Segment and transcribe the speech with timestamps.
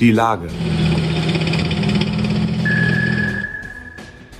[0.00, 0.48] Die Lage.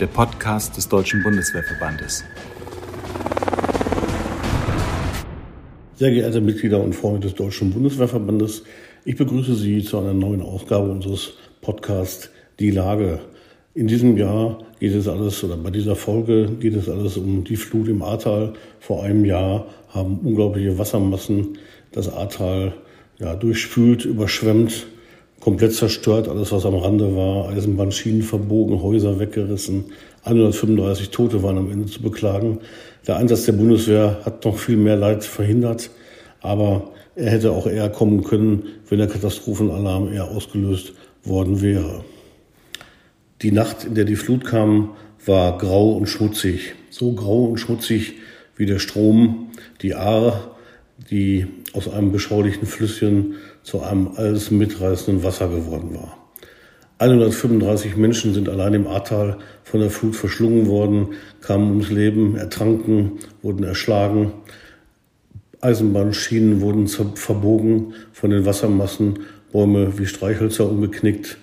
[0.00, 2.24] Der Podcast des Deutschen Bundeswehrverbandes.
[5.94, 8.64] Sehr geehrte Mitglieder und Freunde des Deutschen Bundeswehrverbandes,
[9.04, 13.20] ich begrüße Sie zu einer neuen Ausgabe unseres Podcasts Die Lage.
[13.74, 17.56] In diesem Jahr geht es alles, oder bei dieser Folge geht es alles um die
[17.56, 18.54] Flut im Ahrtal.
[18.80, 21.58] Vor einem Jahr haben unglaubliche Wassermassen
[21.92, 22.74] das Ahrtal
[23.20, 24.86] ja, durchspült, überschwemmt,
[25.40, 29.86] komplett zerstört, alles was am Rande war, Eisenbahnschienen verbogen, Häuser weggerissen,
[30.24, 32.60] 135 Tote waren am Ende zu beklagen.
[33.06, 35.90] Der Einsatz der Bundeswehr hat noch viel mehr Leid verhindert,
[36.40, 42.04] aber er hätte auch eher kommen können, wenn der Katastrophenalarm eher ausgelöst worden wäre.
[43.42, 44.90] Die Nacht, in der die Flut kam,
[45.26, 46.74] war grau und schmutzig.
[46.90, 48.14] So grau und schmutzig
[48.56, 49.50] wie der Strom,
[49.82, 50.56] die Ahr,
[51.10, 56.16] die aus einem beschaulichen Flüsschen zu einem alles mitreißenden Wasser geworden war.
[56.98, 61.08] 135 Menschen sind allein im Ahrtal von der Flut verschlungen worden,
[61.40, 64.32] kamen ums Leben, ertranken, wurden erschlagen.
[65.60, 71.38] Eisenbahnschienen wurden verbogen von den Wassermassen, Bäume wie Streichhölzer umgeknickt.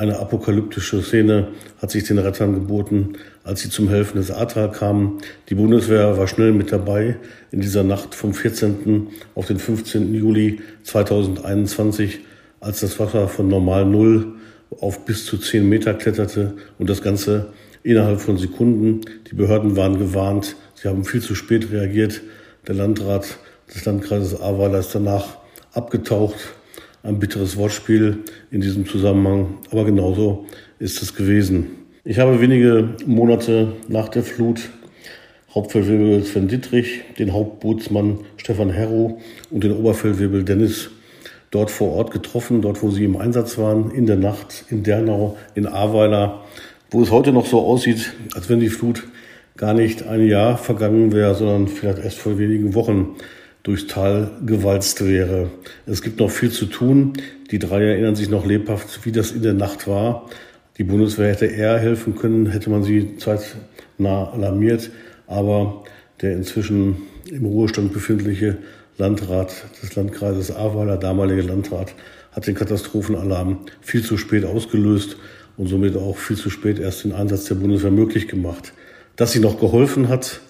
[0.00, 5.18] Eine apokalyptische Szene hat sich den Rettern geboten, als sie zum Helfen des Ahrtal kamen.
[5.50, 7.18] Die Bundeswehr war schnell mit dabei.
[7.50, 9.08] In dieser Nacht vom 14.
[9.34, 10.14] auf den 15.
[10.14, 12.20] Juli 2021,
[12.60, 14.36] als das Wasser von normal Null
[14.80, 19.02] auf bis zu 10 Meter kletterte und das Ganze innerhalb von Sekunden.
[19.30, 20.56] Die Behörden waren gewarnt.
[20.76, 22.22] Sie haben viel zu spät reagiert.
[22.66, 23.36] Der Landrat
[23.68, 25.36] des Landkreises Ahrweiler ist danach
[25.74, 26.54] abgetaucht
[27.02, 28.18] ein bitteres Wortspiel
[28.50, 30.46] in diesem Zusammenhang, aber genauso
[30.78, 31.66] ist es gewesen.
[32.04, 34.70] Ich habe wenige Monate nach der Flut
[35.54, 39.18] Hauptfeldwebel Sven Dittrich, den Hauptbootsmann Stefan Herro
[39.50, 40.90] und den Oberfeldwebel Dennis
[41.50, 45.36] dort vor Ort getroffen, dort wo sie im Einsatz waren, in der Nacht in Dernau,
[45.54, 46.44] in Ahrweiler,
[46.90, 49.04] wo es heute noch so aussieht, als wenn die Flut
[49.56, 53.16] gar nicht ein Jahr vergangen wäre, sondern vielleicht erst vor wenigen Wochen
[53.62, 55.50] durchs Tal gewalzt wäre.
[55.86, 57.12] Es gibt noch viel zu tun.
[57.50, 60.28] Die drei erinnern sich noch lebhaft, wie das in der Nacht war.
[60.78, 64.90] Die Bundeswehr hätte eher helfen können, hätte man sie zeitnah alarmiert.
[65.26, 65.84] Aber
[66.22, 68.58] der inzwischen im Ruhestand befindliche
[68.96, 71.94] Landrat des Landkreises Ahrweiler, damalige Landrat,
[72.32, 75.16] hat den Katastrophenalarm viel zu spät ausgelöst
[75.56, 78.72] und somit auch viel zu spät erst den Einsatz der Bundeswehr möglich gemacht.
[79.16, 80.40] Dass sie noch geholfen hat,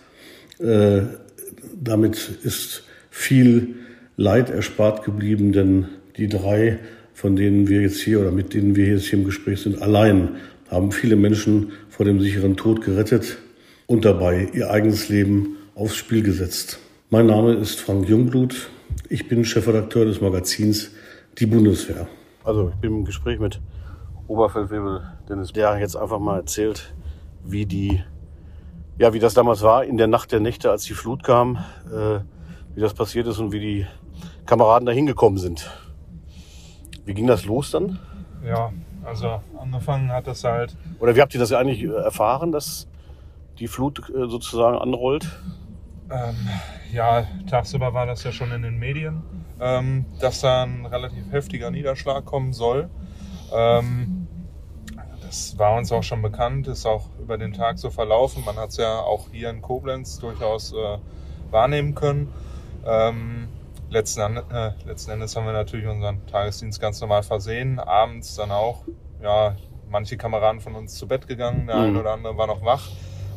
[0.58, 1.02] äh,
[1.74, 3.74] damit ist viel
[4.16, 6.78] Leid erspart geblieben, denn die drei,
[7.12, 10.36] von denen wir jetzt hier oder mit denen wir jetzt hier im Gespräch sind, allein
[10.70, 13.38] haben viele Menschen vor dem sicheren Tod gerettet
[13.86, 16.78] und dabei ihr eigenes Leben aufs Spiel gesetzt.
[17.10, 18.70] Mein Name ist Frank Jungblut.
[19.08, 20.92] Ich bin Chefredakteur des Magazins
[21.38, 22.06] Die Bundeswehr.
[22.44, 23.60] Also ich bin im Gespräch mit
[24.28, 26.94] Oberfeldwebel Dennis, der jetzt einfach mal erzählt,
[27.44, 28.02] wie die,
[28.98, 31.58] ja, wie das damals war in der Nacht der Nächte, als die Flut kam.
[31.92, 32.20] Äh,
[32.74, 33.86] wie das passiert ist und wie die
[34.46, 35.70] Kameraden da hingekommen sind.
[37.04, 37.98] Wie ging das los dann?
[38.44, 38.72] Ja,
[39.04, 40.76] also angefangen hat das halt.
[40.98, 42.86] Oder wie habt ihr das eigentlich erfahren, dass
[43.58, 45.28] die Flut äh, sozusagen anrollt?
[46.10, 46.34] Ähm,
[46.92, 49.22] ja, tagsüber war das ja schon in den Medien,
[49.60, 52.90] ähm, dass da ein relativ heftiger Niederschlag kommen soll.
[53.52, 54.26] Ähm,
[55.22, 58.44] das war uns auch schon bekannt, ist auch über den Tag so verlaufen.
[58.44, 60.98] Man hat es ja auch hier in Koblenz durchaus äh,
[61.52, 62.32] wahrnehmen können.
[62.86, 63.48] Ähm,
[63.90, 67.78] letzten, äh, letzten Endes haben wir natürlich unseren Tagesdienst ganz normal versehen.
[67.78, 68.84] Abends dann auch,
[69.22, 69.56] ja,
[69.90, 71.82] manche Kameraden von uns zu Bett gegangen, der mhm.
[71.82, 72.88] eine oder andere war noch wach.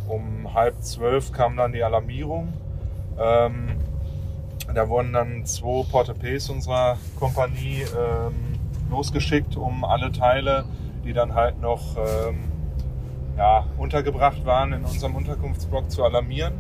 [0.08, 2.54] Um halb zwölf kam dann die Alarmierung.
[3.20, 3.80] Ähm,
[4.74, 8.60] da wurden dann zwei Portepes unserer Kompanie ähm,
[8.90, 10.66] losgeschickt, um alle Teile,
[11.04, 12.52] die dann halt noch ähm,
[13.38, 16.54] ja, untergebracht waren, in unserem Unterkunftsblock zu alarmieren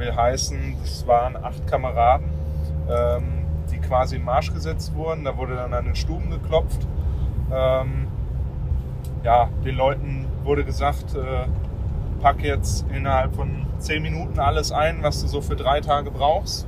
[0.00, 2.28] will heißen, es waren acht Kameraden,
[2.90, 5.24] ähm, die quasi in Marsch gesetzt wurden.
[5.24, 6.86] Da wurde dann an den Stuben geklopft.
[7.52, 8.08] Ähm,
[9.22, 11.46] ja, den Leuten wurde gesagt, äh,
[12.20, 16.66] pack jetzt innerhalb von zehn Minuten alles ein, was du so für drei Tage brauchst.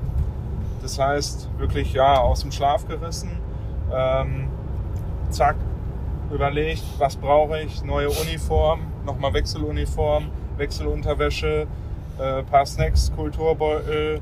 [0.83, 3.31] Das heißt, wirklich ja aus dem Schlaf gerissen.
[3.93, 4.49] Ähm,
[5.31, 5.57] zack,
[6.31, 7.83] überlegt, was brauche ich?
[7.85, 11.67] Neue Uniform, nochmal Wechseluniform, Wechselunterwäsche,
[12.19, 14.21] äh, paar Snacks, Kulturbeutel.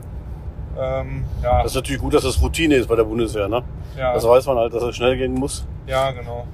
[0.78, 1.62] Ähm, ja.
[1.62, 3.62] Das ist natürlich gut, dass das Routine ist bei der Bundeswehr, ne?
[3.96, 4.14] Ja.
[4.14, 5.66] Das weiß man halt, dass es schnell gehen muss.
[5.86, 6.46] Ja, genau.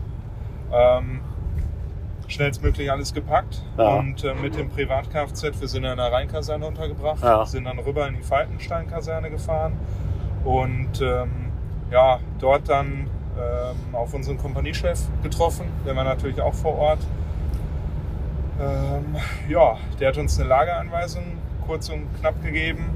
[0.72, 1.20] Ähm,
[2.28, 3.94] schnellstmöglich alles gepackt ja.
[3.96, 7.44] und äh, mit dem Privat-Kfz, wir sind in der Rheinkaserne untergebracht, ja.
[7.46, 9.74] sind dann rüber in die Falkenstein-Kaserne gefahren
[10.44, 11.52] und ähm,
[11.90, 15.66] ja, dort dann ähm, auf unseren Kompaniechef getroffen.
[15.84, 16.98] Der war natürlich auch vor Ort.
[18.61, 19.17] Ähm,
[19.49, 21.25] ja, der hat uns eine Lageranweisung
[21.67, 22.87] kurz und knapp gegeben.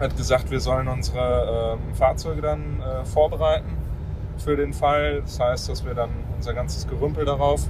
[0.00, 3.76] Hat gesagt, wir sollen unsere ähm, Fahrzeuge dann äh, vorbereiten
[4.38, 5.20] für den Fall.
[5.22, 7.68] Das heißt, dass wir dann unser ganzes Gerümpel darauf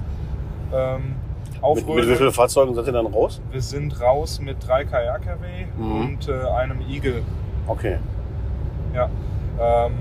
[0.73, 1.15] ähm,
[1.53, 1.99] Mit, aufrollen.
[2.07, 3.41] mit wie vielen Fahrzeugen seid ihr dann raus?
[3.51, 5.91] Wir sind raus mit drei KRKW Mhm.
[6.01, 7.21] und äh, einem Igel.
[7.67, 7.97] Okay.
[8.95, 9.09] Ja.
[9.59, 9.93] Ähm,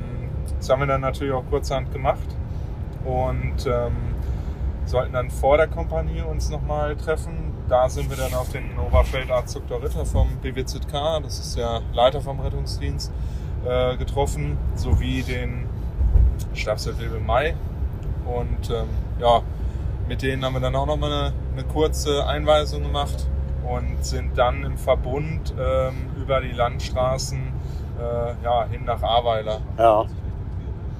[0.58, 2.18] das haben wir dann natürlich auch kurzerhand gemacht
[3.04, 3.92] und ähm,
[4.92, 7.54] sollten dann vor der Kompanie uns nochmal treffen.
[7.68, 9.82] Da sind wir dann auf den Oberfeldarzt Dr.
[9.82, 13.10] Ritter vom BWZK, das ist der Leiter vom Rettungsdienst,
[13.64, 15.66] äh, getroffen, sowie den
[16.52, 17.56] Stabswirt Wilbe Mai.
[18.26, 19.40] Und ähm, ja,
[20.08, 23.26] mit denen haben wir dann auch nochmal eine, eine kurze Einweisung gemacht
[23.64, 27.40] und sind dann im Verbund ähm, über die Landstraßen
[27.98, 29.62] äh, ja, hin nach Ahrweiler.
[29.78, 30.04] Ja.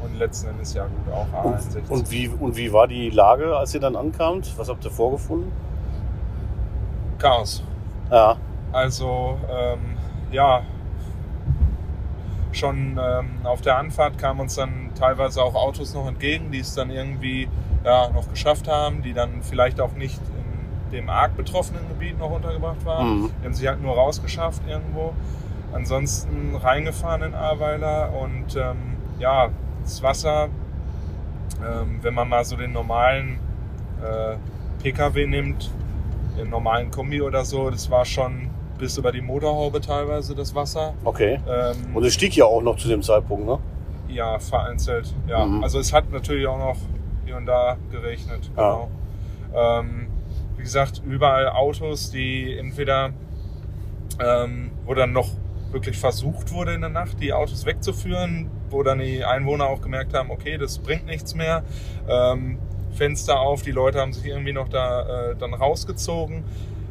[0.03, 1.89] Und letzten Endes ja gut auch A61.
[1.89, 4.53] Und wie, und wie war die Lage, als ihr dann ankamt?
[4.57, 5.53] Was habt ihr vorgefunden?
[7.19, 7.63] Chaos.
[8.11, 8.37] Ja.
[8.73, 9.97] Also ähm,
[10.33, 10.63] ja,
[12.53, 16.75] schon ähm, auf der Anfahrt kamen uns dann teilweise auch Autos noch entgegen, die es
[16.75, 17.49] dann irgendwie
[17.85, 22.31] ja, noch geschafft haben, die dann vielleicht auch nicht in dem arg betroffenen Gebiet noch
[22.31, 23.23] untergebracht waren.
[23.23, 23.31] Mhm.
[23.41, 25.13] Die haben sich halt nur rausgeschafft irgendwo.
[25.73, 29.49] Ansonsten reingefahren in Ahrweiler und ähm, ja,
[29.83, 30.49] das Wasser,
[31.61, 33.39] ähm, wenn man mal so den normalen
[34.03, 34.37] äh,
[34.83, 35.71] PKW nimmt,
[36.39, 38.49] den normalen Kombi oder so, das war schon
[38.79, 40.95] bis über die Motorhaube teilweise das Wasser.
[41.05, 41.39] Okay.
[41.49, 43.59] Ähm, Und es stieg ja auch noch zu dem Zeitpunkt, ne?
[44.09, 45.15] ja, vereinzelt.
[45.29, 45.63] Ja, Mhm.
[45.63, 46.77] also es hat natürlich auch noch
[47.25, 48.51] hier und da geregnet.
[48.55, 48.91] Genau.
[49.55, 50.09] Ähm,
[50.57, 53.11] wie gesagt, überall Autos, die entweder,
[54.21, 55.29] ähm, wo dann noch
[55.71, 60.15] wirklich versucht wurde in der Nacht, die Autos wegzuführen, wo dann die Einwohner auch gemerkt
[60.15, 61.63] haben, okay, das bringt nichts mehr.
[62.09, 62.59] Ähm,
[62.93, 66.45] Fenster auf, die Leute haben sich irgendwie noch da äh, dann rausgezogen,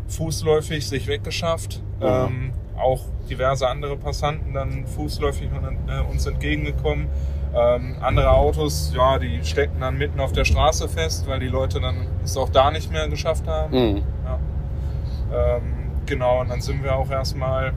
[0.08, 1.82] fußläufig sich weggeschafft.
[2.00, 2.06] Mhm.
[2.06, 5.50] Ähm, auch diverse andere Passanten dann fußläufig
[5.88, 7.08] äh, uns entgegengekommen.
[7.54, 11.80] Ähm, andere Autos, ja, die steckten dann mitten auf der Straße fest, weil die Leute
[11.80, 13.94] dann es auch da nicht mehr geschafft haben.
[13.94, 14.04] Mhm.
[14.26, 15.58] Ja.
[15.58, 15.62] Ähm,
[16.06, 17.74] genau, und dann sind wir auch erstmal,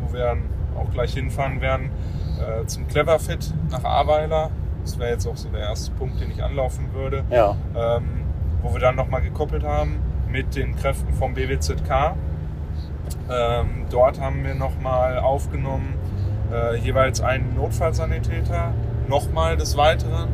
[0.00, 0.42] wo wir dann
[0.78, 1.90] auch gleich hinfahren werden,
[2.38, 4.50] äh, zum Cleverfit nach Ahrweiler.
[4.82, 7.24] Das wäre jetzt auch so der erste Punkt, den ich anlaufen würde.
[7.30, 7.56] Ja.
[7.76, 8.24] Ähm,
[8.62, 10.00] wo wir dann nochmal gekoppelt haben
[10.30, 12.14] mit den Kräften vom BWZK.
[13.30, 15.94] Ähm, dort haben wir nochmal aufgenommen,
[16.52, 18.72] äh, jeweils einen Notfallsanitäter,
[19.08, 20.28] nochmal des Weiteren.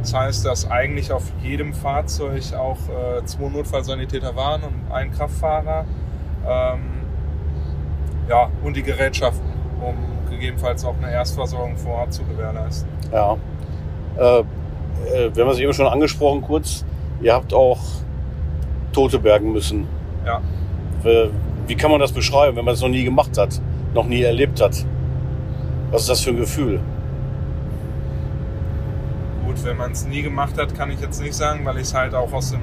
[0.00, 5.84] Das heißt, dass eigentlich auf jedem Fahrzeug auch äh, zwei Notfallsanitäter waren und ein Kraftfahrer.
[6.46, 6.80] Ähm,
[8.28, 9.48] ja, und die Gerätschaften,
[9.80, 9.96] um
[10.30, 12.88] gegebenenfalls auch eine Erstversorgung vor Ort zu gewährleisten.
[13.12, 13.36] Ja.
[14.18, 14.44] Äh, äh,
[15.34, 16.84] wir haben es eben schon angesprochen kurz.
[17.22, 17.78] Ihr habt auch
[18.92, 19.86] Tote bergen müssen.
[20.24, 20.40] Ja.
[21.66, 23.60] Wie kann man das beschreiben, wenn man es noch nie gemacht hat,
[23.94, 24.84] noch nie erlebt hat?
[25.90, 26.80] Was ist das für ein Gefühl?
[29.46, 31.94] Gut, wenn man es nie gemacht hat, kann ich jetzt nicht sagen, weil ich es
[31.94, 32.60] halt auch aus dem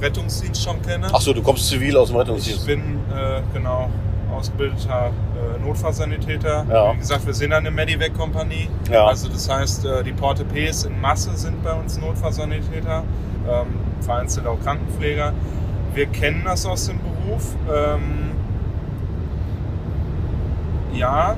[0.00, 1.06] Rettungsdienst schon kenne.
[1.12, 2.66] Ach so, du kommst zivil aus dem ich Rettungsdienst.
[2.66, 2.80] bin
[3.14, 3.88] äh, genau
[4.34, 5.10] ausgebildeter
[5.64, 6.66] Notfallsanitäter.
[6.68, 6.94] Ja.
[6.94, 8.68] Wie gesagt, wir sind eine Medivac-Kompanie.
[8.90, 9.06] Ja.
[9.06, 13.04] Also das heißt, äh, die Porte Ps in Masse sind bei uns Notfallsanitäter,
[13.48, 13.66] ähm,
[14.00, 15.32] vereinzelt auch Krankenpfleger.
[15.94, 17.54] Wir kennen das aus dem Beruf.
[17.72, 18.30] Ähm,
[20.94, 21.36] ja,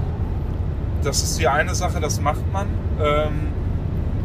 [1.02, 2.66] das ist die eine Sache, das macht man.
[3.02, 3.48] Ähm,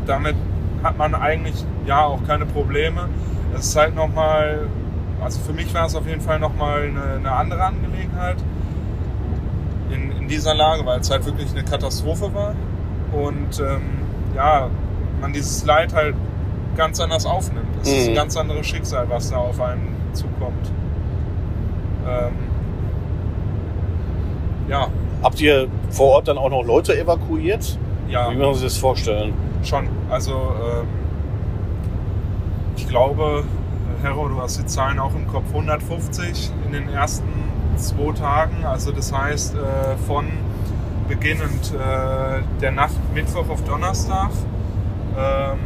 [0.06, 0.36] damit
[0.84, 3.10] hat man eigentlich ja auch keine Probleme.
[3.54, 4.68] Es ist halt nochmal,
[5.24, 8.38] also für mich war es auf jeden Fall nochmal eine, eine andere Angelegenheit
[10.30, 12.54] dieser Lage, weil es halt wirklich eine Katastrophe war
[13.12, 13.82] und ähm,
[14.36, 14.70] ja,
[15.22, 16.16] man dieses Leid halt
[16.78, 17.66] ganz anders aufnimmt.
[17.82, 18.10] Es ist Mhm.
[18.12, 20.72] ein ganz anderes Schicksal, was da auf einen zukommt.
[22.08, 22.32] Ähm,
[24.70, 24.88] ja,
[25.22, 27.78] Habt ihr vor Ort dann auch noch Leute evakuiert?
[28.08, 28.32] ja.
[28.32, 29.34] Wie muss man sich das vorstellen?
[29.64, 30.88] Schon, also ähm,
[32.78, 33.44] ich glaube,
[34.02, 37.28] Hero, du hast die Zahlen auch im Kopf, 150 in den ersten
[37.80, 38.64] zwei Tagen.
[38.66, 40.26] Also das heißt äh, von
[41.08, 44.30] beginnend äh, der Nacht Mittwoch auf Donnerstag.
[45.18, 45.58] Ähm,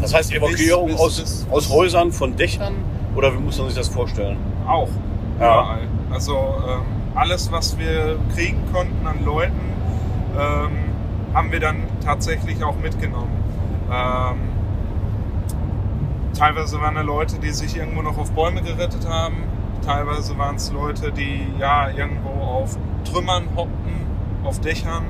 [0.00, 2.74] Das heißt Evakuierung Bis- bis- aus, bis- aus Häusern, von Dächern?
[3.16, 4.36] Oder wie muss man sich das vorstellen?
[4.68, 4.88] auch.
[5.40, 5.46] Ja.
[5.62, 5.78] Überall.
[6.12, 6.82] Also ähm,
[7.14, 9.58] alles, was wir kriegen konnten an Leuten,
[10.38, 10.70] ähm,
[11.34, 13.32] haben wir dann tatsächlich auch mitgenommen.
[13.90, 14.36] Ähm,
[16.38, 19.36] teilweise waren da Leute, die sich irgendwo noch auf Bäume gerettet haben.
[19.84, 24.06] Teilweise waren es Leute, die ja irgendwo auf Trümmern hockten,
[24.44, 25.04] auf Dächern,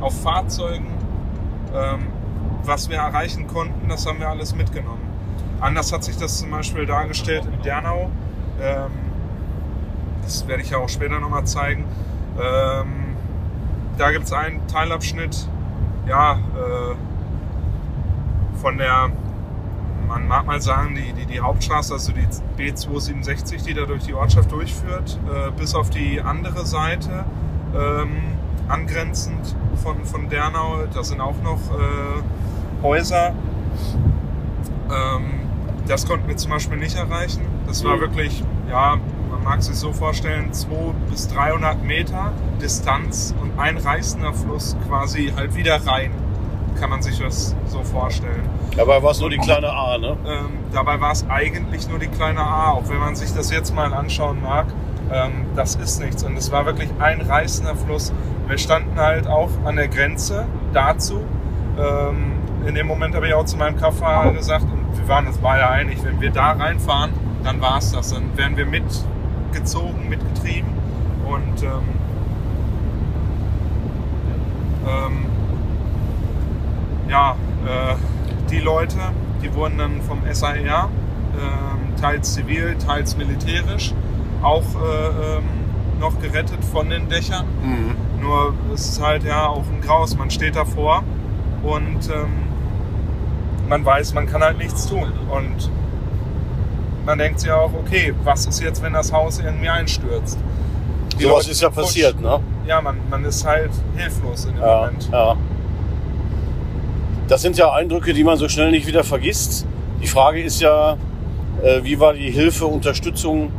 [0.00, 0.86] auf Fahrzeugen.
[1.74, 2.06] Ähm,
[2.64, 5.02] was wir erreichen konnten, das haben wir alles mitgenommen.
[5.60, 8.10] Anders hat sich das zum Beispiel dargestellt in Dernau.
[8.60, 8.90] Ähm,
[10.22, 11.84] das werde ich ja auch später nochmal zeigen.
[12.40, 13.16] Ähm,
[13.98, 15.48] da gibt es einen Teilabschnitt,
[16.08, 16.94] ja, äh,
[18.56, 19.10] von der,
[20.06, 22.26] man mag mal sagen, die, die, die Hauptstraße, also die
[22.58, 27.24] B267, die da durch die Ortschaft durchführt, äh, bis auf die andere Seite,
[27.74, 28.34] ähm,
[28.68, 33.34] angrenzend von, von Dernau, da sind auch noch äh, Häuser.
[34.90, 35.24] Ähm,
[35.86, 37.42] das konnten wir zum Beispiel nicht erreichen.
[37.66, 38.98] Das war wirklich, ja,
[39.30, 42.32] man mag sich so vorstellen, 200 bis 300 Meter
[42.62, 46.12] Distanz und ein reißender Fluss quasi halt wieder rein.
[46.78, 48.48] Kann man sich das so vorstellen.
[48.76, 50.16] Dabei war es nur die kleine A, ne?
[50.26, 53.74] Ähm, dabei war es eigentlich nur die kleine A, auch wenn man sich das jetzt
[53.74, 54.66] mal anschauen mag.
[55.12, 56.24] Ähm, das ist nichts.
[56.24, 58.12] Und es war wirklich ein reißender Fluss.
[58.48, 61.20] Wir standen halt auch an der Grenze dazu.
[61.78, 62.32] Ähm,
[62.66, 65.68] in dem Moment habe ich auch zu meinem Kraftfahrer gesagt, und wir waren uns beide
[65.68, 67.12] einig, wenn wir da reinfahren,
[67.44, 68.12] dann war es das.
[68.12, 70.72] Dann werden wir mitgezogen, mitgetrieben.
[71.26, 71.88] Und ähm,
[74.86, 75.26] ähm,
[77.08, 77.94] ja, äh,
[78.50, 78.96] die Leute,
[79.42, 83.92] die wurden dann vom SAR, äh, teils zivil, teils militärisch,
[84.42, 85.44] auch äh, ähm,
[86.00, 87.46] noch gerettet von den Dächern.
[87.62, 87.94] Mhm.
[88.22, 90.16] Nur es ist halt ja auch ein Graus.
[90.16, 91.02] Man steht davor
[91.62, 92.44] und ähm,
[93.68, 95.12] man weiß, man kann halt nichts tun.
[95.30, 95.70] Und
[97.06, 100.38] man denkt sich auch, okay, was ist jetzt, wenn das Haus irgendwie einstürzt?
[101.18, 102.40] Die Sowas Leute ist ja passiert, ne?
[102.66, 105.08] Ja, man, man ist halt hilflos in dem Ja, Moment.
[105.12, 105.36] ja.
[107.28, 109.66] Das sind ja Eindrücke, die man so schnell nicht wieder vergisst.
[110.02, 110.96] Die Frage ist ja,
[111.62, 113.50] äh, wie war die Hilfe, Unterstützung,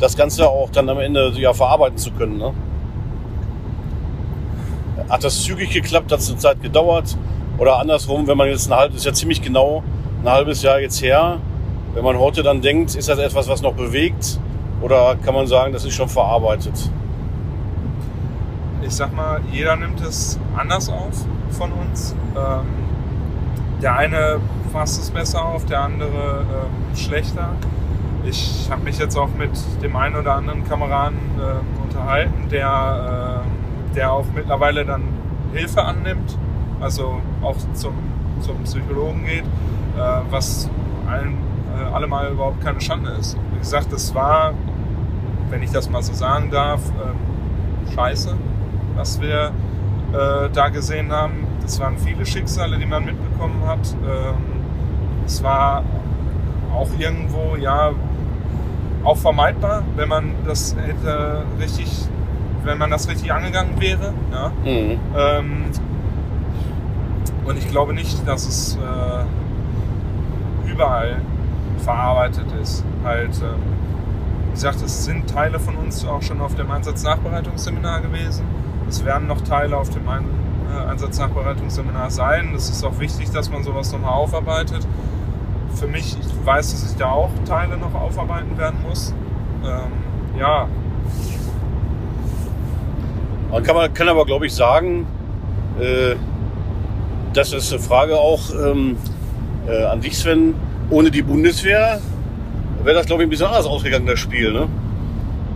[0.00, 2.38] das Ganze auch dann am Ende ja verarbeiten zu können.
[2.38, 2.52] Ne?
[5.08, 6.10] Hat das zügig geklappt?
[6.10, 7.16] Hat es eine Zeit gedauert?
[7.58, 9.84] Oder andersrum, wenn man jetzt ein halbes, ist ja ziemlich genau
[10.22, 11.38] ein halbes Jahr jetzt her,
[11.94, 14.40] wenn man heute dann denkt, ist das etwas, was noch bewegt?
[14.82, 16.90] Oder kann man sagen, das ist schon verarbeitet?
[18.86, 22.14] ich sag mal, jeder nimmt es anders auf von uns.
[22.36, 22.66] Ähm,
[23.84, 24.40] der eine
[24.72, 27.50] fasst es besser auf, der andere ähm, schlechter.
[28.24, 29.50] Ich habe mich jetzt auch mit
[29.82, 33.50] dem einen oder anderen Kameraden ähm, unterhalten, der, ähm,
[33.94, 35.02] der auch mittlerweile dann
[35.52, 36.38] Hilfe annimmt,
[36.80, 37.92] also auch zum,
[38.40, 40.70] zum Psychologen geht, äh, was
[41.06, 41.36] allen,
[41.78, 43.36] äh, allemal überhaupt keine Schande ist.
[43.52, 44.54] Wie gesagt, das war,
[45.50, 48.34] wenn ich das mal so sagen darf, ähm, scheiße,
[48.96, 49.52] was wir
[50.14, 51.46] äh, da gesehen haben.
[51.64, 53.96] Das waren viele Schicksale, die man mitbekommen hat.
[54.06, 54.34] Ähm,
[55.26, 55.82] es war
[56.72, 57.90] auch irgendwo, ja,
[59.02, 61.90] auch vermeidbar, wenn man das hätte richtig,
[62.64, 64.12] wenn man das richtig angegangen wäre.
[64.32, 64.52] Ja.
[64.64, 64.98] Mhm.
[65.16, 65.64] Ähm,
[67.46, 69.24] und ich glaube nicht, dass es äh,
[70.70, 71.16] überall
[71.78, 72.84] verarbeitet ist.
[73.04, 73.60] Halt, ähm,
[74.46, 78.44] wie gesagt, es sind Teile von uns auch schon auf dem Einsatznachbereitungsseminar gewesen.
[78.88, 80.43] Es werden noch Teile auf dem Ein äh,
[80.76, 82.52] Einsatznachbereitungsseminar sein.
[82.54, 84.86] Es ist auch wichtig, dass man sowas nochmal aufarbeitet.
[85.74, 89.12] Für mich, ich weiß, dass ich da auch Teile noch aufarbeiten werden muss.
[89.64, 90.68] Ähm, ja,
[93.54, 95.06] Man kann, man kann aber, glaube ich, sagen,
[95.78, 96.16] äh,
[97.34, 98.96] das ist eine Frage auch ähm,
[99.68, 100.54] äh, an dich, Sven.
[100.90, 102.00] Ohne die Bundeswehr
[102.82, 104.52] wäre das, glaube ich, ein bisschen anders ausgegangen, das Spiel.
[104.52, 104.66] Ne?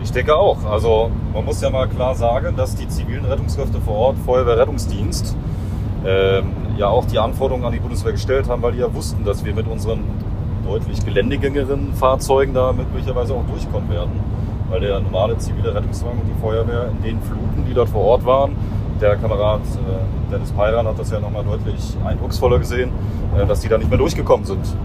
[0.09, 0.65] Ich denke auch.
[0.65, 5.37] Also man muss ja mal klar sagen, dass die zivilen Rettungskräfte vor Ort, Feuerwehr, Rettungsdienst,
[6.03, 9.45] ähm, ja auch die Anforderungen an die Bundeswehr gestellt haben, weil die ja wussten, dass
[9.45, 9.99] wir mit unseren
[10.65, 14.19] deutlich geländegängeren Fahrzeugen da möglicherweise auch durchkommen werden.
[14.71, 18.25] Weil der normale zivile Rettungswagen und die Feuerwehr in den Fluten, die dort vor Ort
[18.25, 18.55] waren,
[18.99, 22.89] der Kamerad äh, Dennis Peiran hat das ja nochmal deutlich eindrucksvoller gesehen,
[23.37, 24.75] äh, dass die da nicht mehr durchgekommen sind.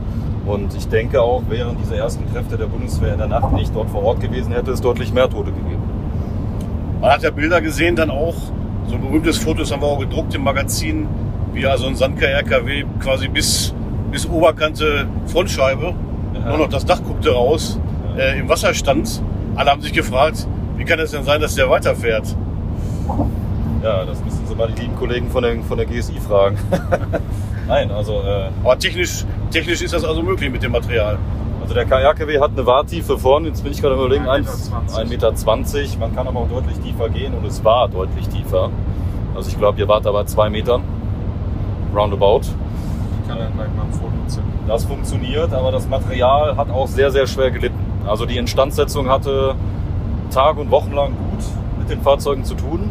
[0.47, 3.89] Und ich denke auch, wären diese ersten Kräfte der Bundeswehr in der Nacht nicht dort
[3.91, 5.83] vor Ort gewesen, hätte es deutlich mehr Tote gegeben.
[7.01, 8.35] Man hat ja Bilder gesehen, dann auch,
[8.87, 11.07] so ein berühmtes Foto, das haben wir auch gedruckt im Magazin,
[11.55, 13.75] wie also ein Sandka-RKW quasi bis,
[14.11, 15.95] bis Oberkante Frontscheibe,
[16.35, 16.49] Ja.
[16.51, 17.79] nur noch das Dach guckte raus,
[18.19, 19.23] äh, im Wasser stand.
[19.57, 20.47] Alle haben sich gefragt,
[20.77, 22.37] wie kann es denn sein, dass der weiterfährt?
[23.83, 26.59] Ja, das müssen Sie mal die lieben Kollegen von der, von der GSI fragen.
[27.66, 31.18] Nein, also, äh, Aber technisch, technisch ist das also möglich mit dem Material.
[31.62, 35.09] also der KRKW hat eine Wartiefe vorne, jetzt bin ich gerade am überlegen, 1,20 1,20
[35.09, 35.35] Meter.
[35.35, 35.99] 20.
[35.99, 38.71] Man kann aber auch deutlich tiefer gehen und es war deutlich tiefer.
[39.35, 40.83] Also ich glaube, ihr wart aber zwei Metern.
[41.94, 42.40] Roundabout.
[42.42, 44.52] ich kann dann gleich mal ein Foto zünden.
[44.66, 47.78] Das funktioniert, aber das Material hat auch sehr, sehr schwer gelitten.
[48.06, 49.54] Also die Instandsetzung hatte
[50.30, 51.44] Tage und Wochen lang gut
[51.78, 52.90] mit den Fahrzeugen zu tun.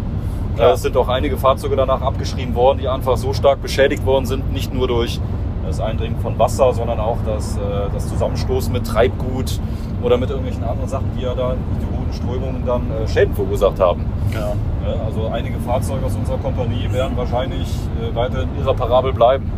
[0.57, 4.25] Äh, Es sind auch einige Fahrzeuge danach abgeschrieben worden, die einfach so stark beschädigt worden
[4.25, 5.19] sind, nicht nur durch
[5.65, 7.59] das Eindringen von Wasser, sondern auch das, äh,
[7.93, 9.59] das Zusammenstoßen mit Treibgut
[10.01, 13.33] oder mit irgendwelchen anderen Sachen, die ja da durch die hohen Strömungen dann äh, Schäden
[13.33, 14.05] verursacht haben.
[14.33, 14.39] Ja.
[14.85, 17.67] Ja, Also einige Fahrzeuge aus unserer Kompanie werden wahrscheinlich
[18.13, 19.49] weiterhin irreparabel bleiben.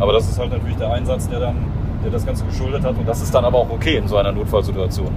[0.00, 1.54] Aber das ist halt natürlich der Einsatz, der dann
[2.02, 2.96] der das Ganze geschuldet hat.
[2.98, 5.08] Und das ist dann aber auch okay in so einer Notfallsituation.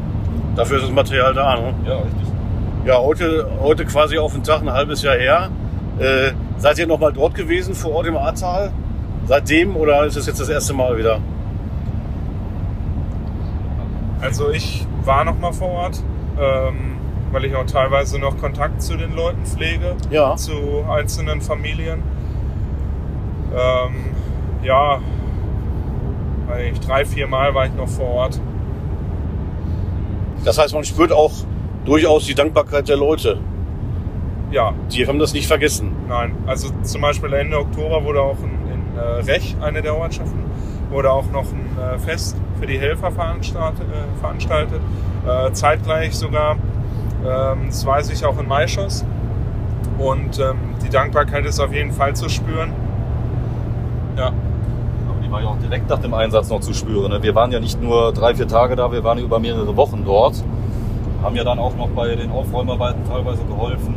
[0.55, 1.55] Dafür ist das Material da.
[1.55, 1.73] Ne?
[1.85, 2.27] Ja, richtig.
[2.85, 5.49] Ja, heute, heute quasi auf den Tag, ein halbes Jahr her.
[5.99, 8.71] Äh, seid ihr noch mal dort gewesen, vor Ort im Ahrtal?
[9.25, 11.19] Seitdem oder ist es jetzt das erste Mal wieder?
[14.21, 16.01] Also ich war noch mal vor Ort,
[16.39, 16.95] ähm,
[17.31, 20.35] weil ich auch teilweise noch Kontakt zu den Leuten pflege, Ja.
[20.35, 22.01] zu einzelnen Familien.
[23.53, 23.95] Ähm,
[24.63, 24.99] ja,
[26.49, 28.39] eigentlich drei, vier Mal war ich noch vor Ort.
[30.45, 31.31] Das heißt, man spürt auch
[31.87, 33.39] durchaus die Dankbarkeit der Leute.
[34.51, 35.91] Ja, Die haben das nicht vergessen.
[36.07, 36.35] nein.
[36.45, 39.01] Also zum Beispiel Ende Oktober wurde auch in, in äh,
[39.31, 40.39] Rech, eine der Ortschaften,
[40.89, 43.81] wurde auch noch ein äh, Fest für die Helfer veranstaltet.
[43.91, 44.79] Äh, veranstaltet.
[45.27, 46.55] Äh, zeitgleich sogar,
[47.25, 49.03] ähm, das weiß ich auch in Maischoss.
[49.97, 52.71] Und ähm, die Dankbarkeit ist auf jeden Fall zu spüren.
[54.15, 57.11] Ja, Aber die war ja auch direkt nach dem Einsatz noch zu spüren.
[57.11, 57.21] ne?
[57.21, 60.41] Wir waren ja nicht nur drei, vier Tage da, wir waren über mehrere Wochen dort.
[61.23, 63.95] Haben ja dann auch noch bei den Aufräumarbeiten teilweise geholfen,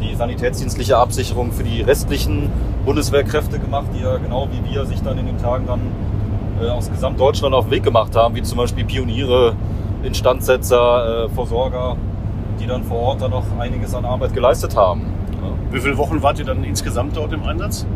[0.00, 2.50] die sanitätsdienstliche Absicherung für die restlichen
[2.84, 5.80] Bundeswehrkräfte gemacht, die ja genau wie wir sich dann in den Tagen dann
[6.60, 9.54] äh, aus Gesamtdeutschland auf den Weg gemacht haben, wie zum Beispiel Pioniere,
[10.02, 11.96] Instandsetzer, äh, Versorger,
[12.60, 15.02] die dann vor Ort dann noch einiges an Arbeit geleistet haben.
[15.32, 17.86] Ja, Wie viele Wochen wart ihr dann insgesamt dort im Einsatz?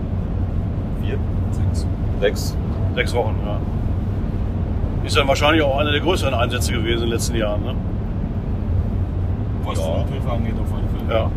[1.02, 1.18] vier,
[1.52, 1.86] sechs,
[2.20, 2.56] sechs.
[2.94, 3.58] Sechs Wochen, ja.
[5.04, 7.74] Ist dann wahrscheinlich auch einer der größeren Einsätze gewesen in den letzten Jahren, ne?
[9.66, 9.98] Was Ja.
[9.98, 11.20] Nothilfe angeht auf alle Fälle.
[11.20, 11.30] Ja.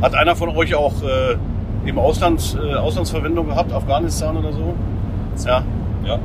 [0.02, 1.36] Hat einer von euch auch äh,
[1.88, 4.74] im Ausland äh, Auslandsverwendung gehabt, Afghanistan oder so?
[5.46, 5.62] Ja.
[6.04, 6.18] Ja.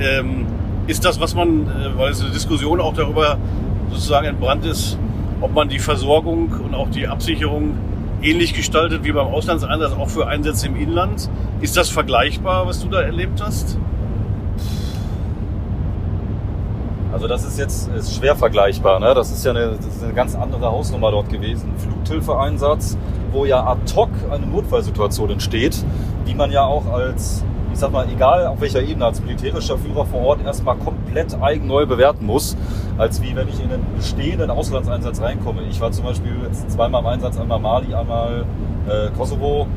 [0.00, 0.46] Ähm,
[0.86, 3.38] ist das, was man, äh, weil es eine Diskussion auch darüber
[3.90, 4.98] sozusagen entbrannt ist,
[5.40, 7.74] ob man die Versorgung und auch die Absicherung
[8.22, 11.28] ähnlich gestaltet wie beim Auslandseinsatz, auch für Einsätze im Inland?
[11.60, 13.78] Ist das vergleichbar, was du da erlebt hast?
[17.14, 18.98] Also das ist jetzt ist schwer vergleichbar.
[18.98, 19.14] Ne?
[19.14, 21.72] Das ist ja eine, das ist eine ganz andere Hausnummer dort gewesen.
[21.76, 22.98] Flughilfeeinsatz,
[23.30, 25.84] wo ja ad hoc eine Notfallsituation entsteht,
[26.26, 30.06] die man ja auch als, ich sag mal, egal auf welcher Ebene, als militärischer Führer
[30.06, 32.56] vor Ort erstmal komplett eigen neu bewerten muss,
[32.98, 35.62] als wie wenn ich in einen bestehenden Auslandseinsatz reinkomme.
[35.70, 38.44] Ich war zum Beispiel jetzt zweimal im Einsatz, einmal Mali, einmal
[38.88, 39.68] äh, Kosovo.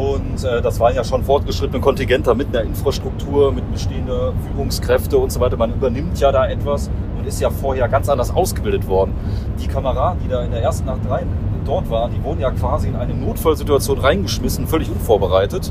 [0.00, 5.30] Und äh, das waren ja schon fortgeschrittene Kontingenter mit einer Infrastruktur, mit bestehender Führungskräfte und
[5.30, 5.58] so weiter.
[5.58, 9.12] Man übernimmt ja da etwas und ist ja vorher ganz anders ausgebildet worden.
[9.60, 11.26] Die Kameraden, die da in der ersten Nacht rein
[11.66, 15.70] dort waren, die wurden ja quasi in eine Notfallsituation reingeschmissen, völlig unvorbereitet.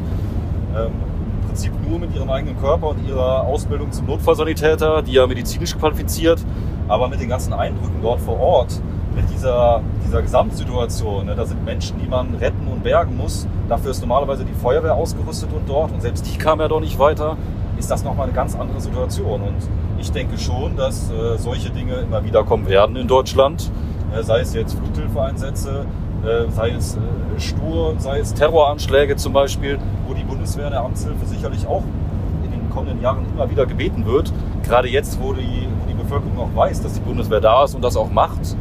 [0.78, 0.92] Ähm,
[1.42, 5.76] Im Prinzip nur mit ihrem eigenen Körper und ihrer Ausbildung zum Notfallsanitäter, die ja medizinisch
[5.76, 6.46] qualifiziert,
[6.88, 8.80] aber mit den ganzen Eindrücken dort vor Ort,
[9.16, 11.26] mit dieser, dieser Gesamtsituation.
[11.26, 11.36] Ne?
[11.36, 13.48] Da sind Menschen, die man retten und bergen muss.
[13.70, 16.98] Dafür ist normalerweise die Feuerwehr ausgerüstet und dort, und selbst die kam ja doch nicht
[16.98, 17.38] weiter,
[17.78, 19.42] ist das nochmal eine ganz andere Situation.
[19.42, 19.58] Und
[20.00, 23.72] ich denke schon, dass äh, solche Dinge immer wieder kommen werden in Deutschland.
[24.12, 25.86] Äh, sei es jetzt Flughilfeeinsätze,
[26.26, 29.78] äh, sei es äh, Stur, sei es Terroranschläge zum Beispiel,
[30.08, 31.84] wo die Bundeswehr der Amtshilfe sicherlich auch
[32.44, 34.34] in den kommenden Jahren immer wieder gebeten wird.
[34.64, 37.84] Gerade jetzt, wo die, wo die Bevölkerung auch weiß, dass die Bundeswehr da ist und
[37.84, 38.56] das auch macht,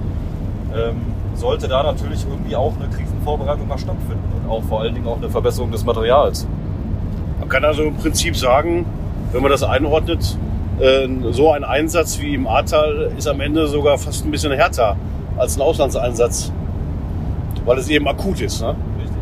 [0.76, 0.96] ähm,
[1.34, 5.28] sollte da natürlich irgendwie auch eine Krisenvorbereitung mal stattfinden auch vor allen Dingen auch eine
[5.28, 6.46] Verbesserung des Materials.
[7.40, 8.86] Man kann also im Prinzip sagen,
[9.32, 10.36] wenn man das einordnet,
[10.80, 14.96] äh, so ein Einsatz wie im Ahrtal ist am Ende sogar fast ein bisschen härter
[15.36, 16.52] als ein Auslandseinsatz,
[17.64, 18.60] weil es eben akut ist.
[18.60, 18.74] Ne?
[18.98, 19.16] Richtig.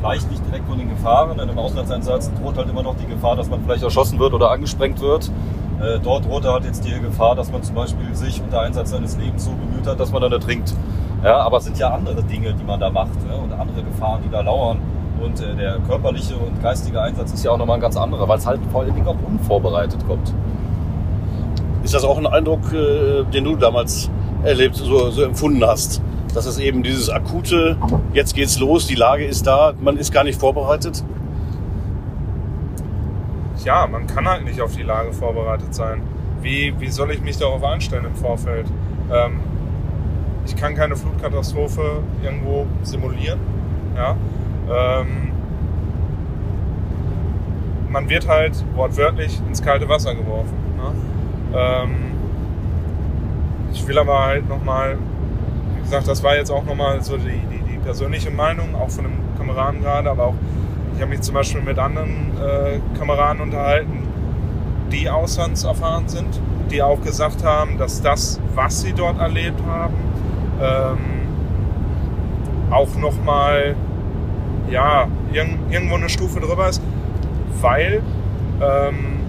[0.00, 1.32] Vielleicht nicht direkt von den Gefahren.
[1.32, 4.50] In einem Auslandseinsatz droht halt immer noch die Gefahr, dass man vielleicht erschossen wird oder
[4.50, 5.30] angesprengt wird.
[5.80, 9.16] Äh, dort droht halt jetzt die Gefahr, dass man zum Beispiel sich unter Einsatz seines
[9.18, 10.74] Lebens so bemüht hat, dass man dann ertrinkt.
[11.22, 13.34] Ja, aber es sind ja andere Dinge, die man da macht ne?
[13.36, 14.78] und andere Gefahren, die da lauern.
[15.20, 18.38] Und äh, der körperliche und geistige Einsatz ist ja auch nochmal ein ganz anderer, weil
[18.38, 20.32] es halt vor allen Dingen auch unvorbereitet kommt.
[21.82, 24.10] Ist das auch ein Eindruck, äh, den du damals
[24.44, 26.02] erlebt, so, so empfunden hast?
[26.34, 27.78] Dass es eben dieses akute,
[28.12, 31.02] jetzt geht's los, die Lage ist da, man ist gar nicht vorbereitet?
[33.66, 36.00] ja, man kann halt nicht auf die Lage vorbereitet sein.
[36.40, 38.66] Wie, wie soll ich mich darauf einstellen im Vorfeld?
[39.12, 39.40] Ähm,
[40.46, 43.40] ich kann keine Flutkatastrophe irgendwo simulieren.
[43.96, 44.16] Ja?
[44.70, 45.32] Ähm,
[47.90, 50.56] man wird halt wortwörtlich ins kalte Wasser geworfen.
[50.76, 50.92] Ne?
[51.54, 51.94] Ähm,
[53.72, 54.96] ich will aber halt nochmal,
[55.76, 59.06] wie gesagt, das war jetzt auch nochmal so die, die, die persönliche Meinung, auch von
[59.06, 60.34] einem Kameraden gerade, aber auch
[60.94, 64.08] ich habe mich zum Beispiel mit anderen äh, Kameraden unterhalten,
[64.90, 69.92] die auslandserfahren sind, die auch gesagt haben, dass das, was sie dort erlebt haben,
[70.60, 70.98] ähm,
[72.70, 73.76] auch nochmal
[74.70, 76.82] ja, irg irgendwo eine Stufe drüber ist,
[77.60, 78.02] weil
[78.60, 79.20] ähm,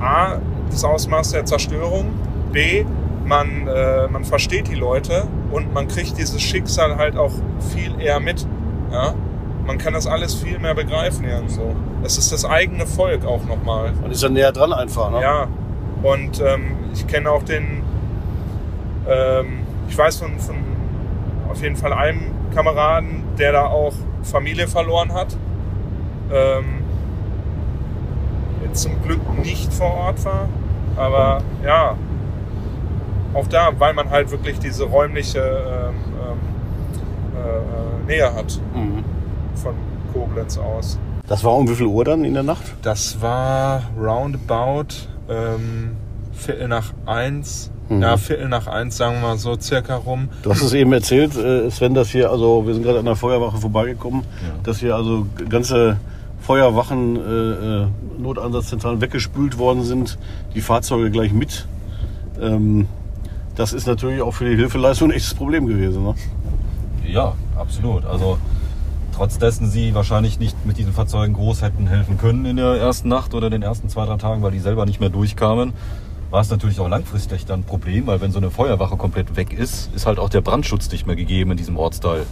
[0.00, 0.36] A,
[0.70, 2.10] das Ausmaß der Zerstörung,
[2.52, 2.84] B,
[3.24, 7.32] man, äh, man versteht die Leute und man kriegt dieses Schicksal halt auch
[7.72, 8.46] viel eher mit.
[8.90, 9.14] Ja?
[9.66, 11.74] Man kann das alles viel mehr begreifen irgendwo.
[12.02, 13.92] Es ist das eigene Volk auch nochmal.
[14.02, 15.22] Man ist ja näher dran einfach, ne?
[15.22, 15.46] Ja.
[16.02, 17.82] Und ähm, ich kenne auch den,
[19.08, 20.56] ähm, ich weiß von, von
[21.50, 25.36] auf jeden Fall einem Kameraden, der da auch Familie verloren hat.
[26.32, 26.64] Ähm,
[28.72, 30.48] zum Glück nicht vor Ort war.
[30.96, 31.96] Aber ja,
[33.34, 35.94] auch da, weil man halt wirklich diese räumliche ähm,
[37.36, 37.38] ähm,
[38.06, 39.04] äh, Nähe hat Mhm.
[39.54, 39.74] von
[40.12, 40.98] Koblenz aus.
[41.26, 42.62] Das war um wie viel Uhr dann in der Nacht?
[42.82, 44.94] Das war roundabout
[45.28, 45.96] ähm,
[46.32, 47.70] Viertel nach eins.
[47.96, 48.02] Mhm.
[48.02, 50.28] Ja, Viertel nach eins, sagen wir mal so circa rum.
[50.42, 53.16] Du hast es eben erzählt, äh, Sven, dass hier, also wir sind gerade an der
[53.16, 54.22] Feuerwache vorbeigekommen,
[54.62, 55.98] dass hier also ganze
[56.40, 57.86] Feuerwachen, äh, äh,
[58.18, 60.18] Noteinsatzzentralen weggespült worden sind,
[60.54, 61.66] die Fahrzeuge gleich mit.
[62.40, 62.88] Ähm,
[63.54, 66.02] das ist natürlich auch für die Hilfeleistung ein echtes Problem gewesen.
[66.02, 66.14] Ne?
[67.06, 68.04] Ja, absolut.
[68.04, 68.38] Also
[69.14, 73.08] trotz dessen sie wahrscheinlich nicht mit diesen Fahrzeugen groß hätten helfen können in der ersten
[73.08, 75.74] Nacht oder den ersten zwei, drei Tagen, weil die selber nicht mehr durchkamen,
[76.32, 79.52] war es natürlich auch langfristig dann ein Problem, weil wenn so eine Feuerwache komplett weg
[79.52, 82.24] ist, ist halt auch der Brandschutz nicht mehr gegeben in diesem Ortsteil.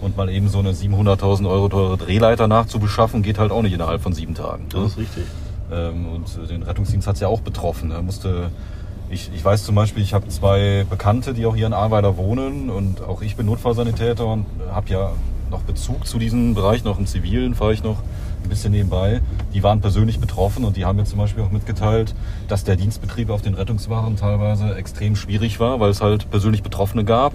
[0.00, 4.02] Und mal eben so eine 700.000 Euro teure Drehleiter nachzubeschaffen, geht halt auch nicht innerhalb
[4.02, 4.66] von sieben Tagen.
[4.68, 5.24] Das ist richtig.
[5.72, 7.92] Ähm, und den Rettungsdienst hat es ja auch betroffen.
[7.92, 8.50] Er musste,
[9.10, 12.68] ich, ich weiß zum Beispiel, ich habe zwei Bekannte, die auch hier in Ahrweiler wohnen
[12.68, 15.12] und auch ich bin Notfallsanitäter und habe ja
[15.52, 17.98] noch Bezug zu diesem Bereich, noch im Zivilen fahre ich noch
[18.44, 19.20] ein bisschen nebenbei.
[19.54, 22.14] Die waren persönlich betroffen und die haben mir zum Beispiel auch mitgeteilt,
[22.48, 27.04] dass der Dienstbetrieb auf den Rettungswachen teilweise extrem schwierig war, weil es halt persönlich Betroffene
[27.04, 27.34] gab.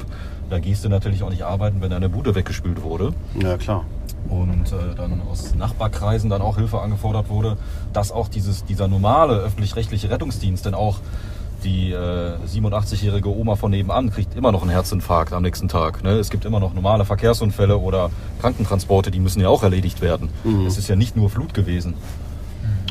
[0.49, 3.85] Da gehst du natürlich auch nicht arbeiten, wenn deine Bude weggespült wurde Ja, klar.
[4.29, 7.57] und äh, dann aus Nachbarkreisen dann auch Hilfe angefordert wurde,
[7.93, 10.99] dass auch dieses, dieser normale öffentlich-rechtliche Rettungsdienst, denn auch
[11.63, 16.03] die äh, 87-jährige Oma von nebenan kriegt immer noch einen Herzinfarkt am nächsten Tag.
[16.03, 16.11] Ne?
[16.11, 20.29] Es gibt immer noch normale Verkehrsunfälle oder Krankentransporte, die müssen ja auch erledigt werden.
[20.65, 21.93] Es ist ja nicht nur Flut gewesen.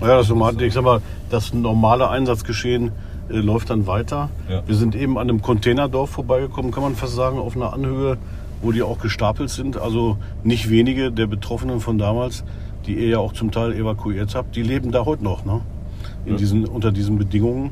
[0.01, 2.93] Ja, das normale, ich sag mal, das normale Einsatzgeschehen
[3.29, 4.31] äh, läuft dann weiter.
[4.49, 4.63] Ja.
[4.67, 8.17] Wir sind eben an einem Containerdorf vorbeigekommen, kann man fast sagen, auf einer Anhöhe,
[8.63, 9.77] wo die auch gestapelt sind.
[9.77, 12.45] Also nicht wenige der Betroffenen von damals,
[12.87, 15.61] die ihr ja auch zum Teil evakuiert habt, die leben da heute noch, ne?
[16.25, 17.71] In diesen, unter diesen Bedingungen.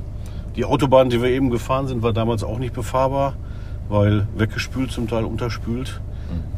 [0.59, 3.35] Die Autobahn, die wir eben gefahren sind, war damals auch nicht befahrbar,
[3.89, 6.01] weil weggespült, zum Teil unterspült.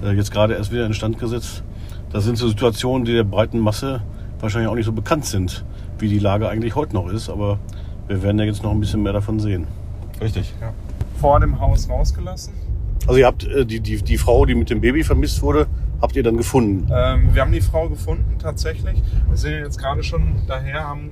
[0.02, 1.62] Äh, jetzt gerade erst wieder instand gesetzt.
[2.10, 4.00] Das sind so Situationen, die der breiten Masse
[4.40, 5.66] wahrscheinlich auch nicht so bekannt sind,
[5.98, 7.28] wie die Lage eigentlich heute noch ist.
[7.28, 7.58] Aber
[8.08, 9.66] wir werden ja jetzt noch ein bisschen mehr davon sehen.
[10.18, 10.54] Richtig.
[10.62, 10.72] Ja.
[11.16, 12.54] Vor dem Haus rausgelassen.
[13.06, 15.66] Also ihr habt äh, die, die, die Frau, die mit dem Baby vermisst wurde,
[16.00, 16.90] habt ihr dann gefunden.
[16.90, 19.02] Ähm, wir haben die Frau gefunden, tatsächlich.
[19.28, 21.10] Wir sind jetzt gerade schon daher, haben,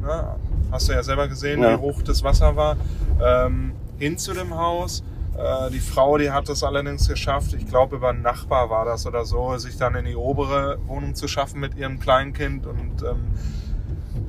[0.00, 0.36] ne,
[0.74, 1.72] hast du ja selber gesehen, Ja.
[1.72, 2.76] wie hoch das Wasser war,
[3.24, 5.04] ähm, hin zu dem Haus.
[5.38, 9.06] Äh, die Frau, die hat es allerdings geschafft, ich glaube über einen Nachbar war das
[9.06, 13.24] oder so, sich dann in die obere Wohnung zu schaffen mit ihrem Kleinkind und ähm,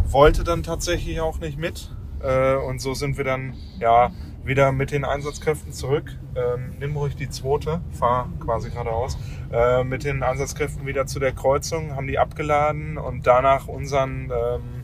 [0.08, 1.92] wollte dann tatsächlich auch nicht mit.
[2.22, 4.12] Äh, und so sind wir dann ja
[4.44, 6.16] wieder mit den Einsatzkräften zurück.
[6.36, 9.18] Ähm, nimm ruhig die zweite, fahr quasi geradeaus.
[9.52, 14.75] Äh, mit den Einsatzkräften wieder zu der Kreuzung, haben die abgeladen und danach unseren ähm,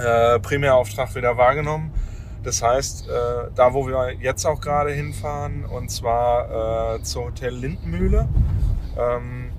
[0.00, 1.92] äh, Primärauftrag wieder wahrgenommen.
[2.42, 7.54] Das heißt, äh, da wo wir jetzt auch gerade hinfahren, und zwar äh, zur Hotel
[7.54, 8.28] Lindenmühle,
[8.98, 9.50] ähm,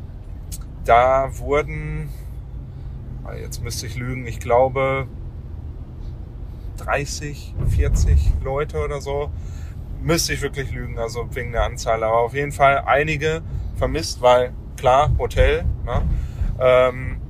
[0.84, 2.10] da wurden,
[3.24, 5.08] ah, jetzt müsste ich lügen, ich glaube
[6.78, 9.30] 30, 40 Leute oder so.
[10.02, 12.04] Müsste ich wirklich lügen, also wegen der Anzahl.
[12.04, 13.44] Aber auf jeden Fall einige
[13.76, 16.02] vermisst, weil klar, Hotel, ne?
[16.60, 17.22] ähm,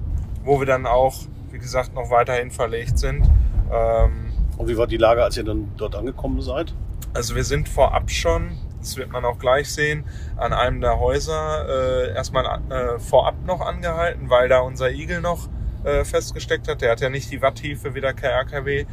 [0.43, 1.15] wo wir dann auch,
[1.62, 3.30] gesagt, noch weiterhin verlegt sind.
[3.71, 6.74] Ähm, Und wie war die Lage, als ihr dann dort angekommen seid?
[7.13, 10.06] also wir sind vorab schon, das wird man auch gleich sehen,
[10.38, 15.50] an einem der Häuser äh, erstmal äh, vorab noch angehalten, weil da unser Igel noch
[15.84, 16.82] äh, festgesteckt hat.
[16.82, 18.86] Der hat ja nicht die Watttiefe wie der KRKW.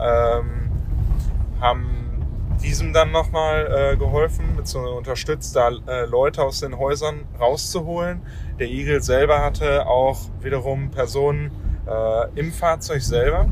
[0.00, 0.70] Ähm,
[1.60, 1.86] haben
[2.62, 8.22] diesem dann nochmal äh, geholfen, beziehungsweise unterstützt, da äh, Leute aus den Häusern rauszuholen.
[8.58, 11.50] Der Igel selber hatte auch wiederum Personen
[11.86, 13.46] äh, im Fahrzeug selber.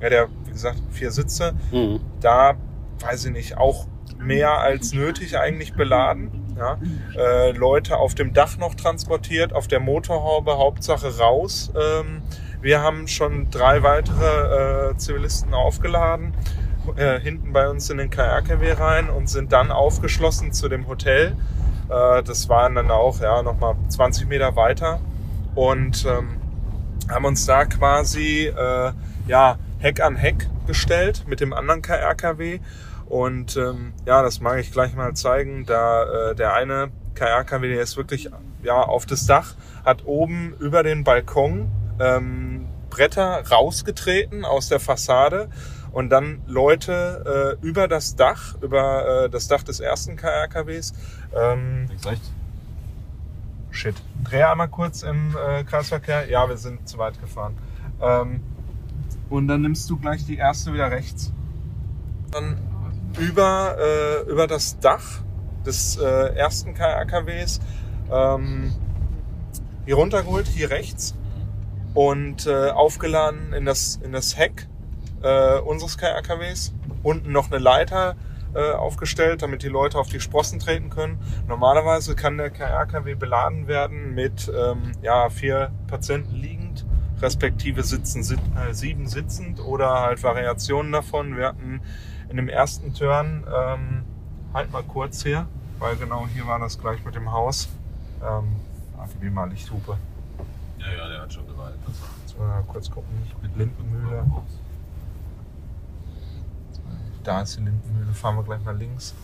[0.00, 2.00] Ja, der, wie gesagt, vier Sitze Mhm.
[2.20, 2.54] da,
[3.00, 3.86] weiß ich nicht, auch
[4.18, 6.30] mehr als nötig eigentlich beladen.
[6.56, 6.78] Ja?
[7.16, 11.72] Äh, Leute auf dem Dach noch transportiert, auf der Motorhaube, Hauptsache raus.
[11.76, 12.22] Ähm,
[12.60, 16.34] wir haben schon drei weitere äh, Zivilisten aufgeladen,
[16.96, 21.36] äh, hinten bei uns in den KRKW rein und sind dann aufgeschlossen zu dem Hotel.
[21.88, 24.98] Äh, das waren dann auch ja, nochmal 20 Meter weiter
[25.54, 26.37] und ähm,
[27.10, 28.92] haben uns da quasi äh,
[29.26, 32.60] ja, Heck an Heck gestellt mit dem anderen KRKW.
[33.06, 35.64] Und ähm, ja, das mag ich gleich mal zeigen.
[35.66, 38.30] Da äh, der eine KRKW, der ist wirklich
[38.62, 45.48] ja auf das Dach, hat oben über den Balkon ähm, Bretter rausgetreten aus der Fassade
[45.92, 50.92] und dann Leute äh, über das Dach, über äh, das Dach des ersten KRKWs.
[51.34, 51.88] Ähm.
[53.78, 53.94] Shit.
[54.24, 56.28] Dreh einmal kurz im äh, Kreisverkehr.
[56.28, 57.56] Ja, wir sind zu weit gefahren.
[58.02, 58.40] Ähm,
[59.30, 61.32] und dann nimmst du gleich die erste wieder rechts.
[62.32, 62.58] Dann
[63.20, 65.20] über, äh, über das Dach
[65.64, 66.02] des äh,
[66.34, 67.60] ersten KRKWs
[68.10, 68.74] ähm,
[69.84, 71.14] hier runtergeholt, hier rechts
[71.94, 74.66] und äh, aufgeladen in das, in das Heck
[75.22, 76.74] äh, unseres KRKWs.
[77.04, 78.16] Unten noch eine Leiter
[78.58, 81.18] äh, aufgestellt, damit die Leute auf die Sprossen treten können.
[81.46, 86.84] Normalerweise kann der KRKW beladen werden mit ähm, ja, vier Patienten liegend,
[87.20, 91.36] respektive sitzen, sit, äh, sieben sitzend oder halt Variationen davon.
[91.36, 91.80] Wir hatten
[92.28, 94.04] in dem ersten Turn, ähm,
[94.52, 95.46] halt mal kurz hier,
[95.78, 97.68] weil genau hier war das gleich mit dem Haus.
[98.22, 98.56] Ähm,
[99.20, 99.96] mir mal Lichthupe.
[100.78, 101.44] Ja, ja, der hat schon.
[102.24, 103.10] Jetzt mal kurz gucken,
[103.42, 104.24] mit Lindenmühle.
[107.28, 109.14] Da ist die Lindenmühle, fahren wir gleich mal links.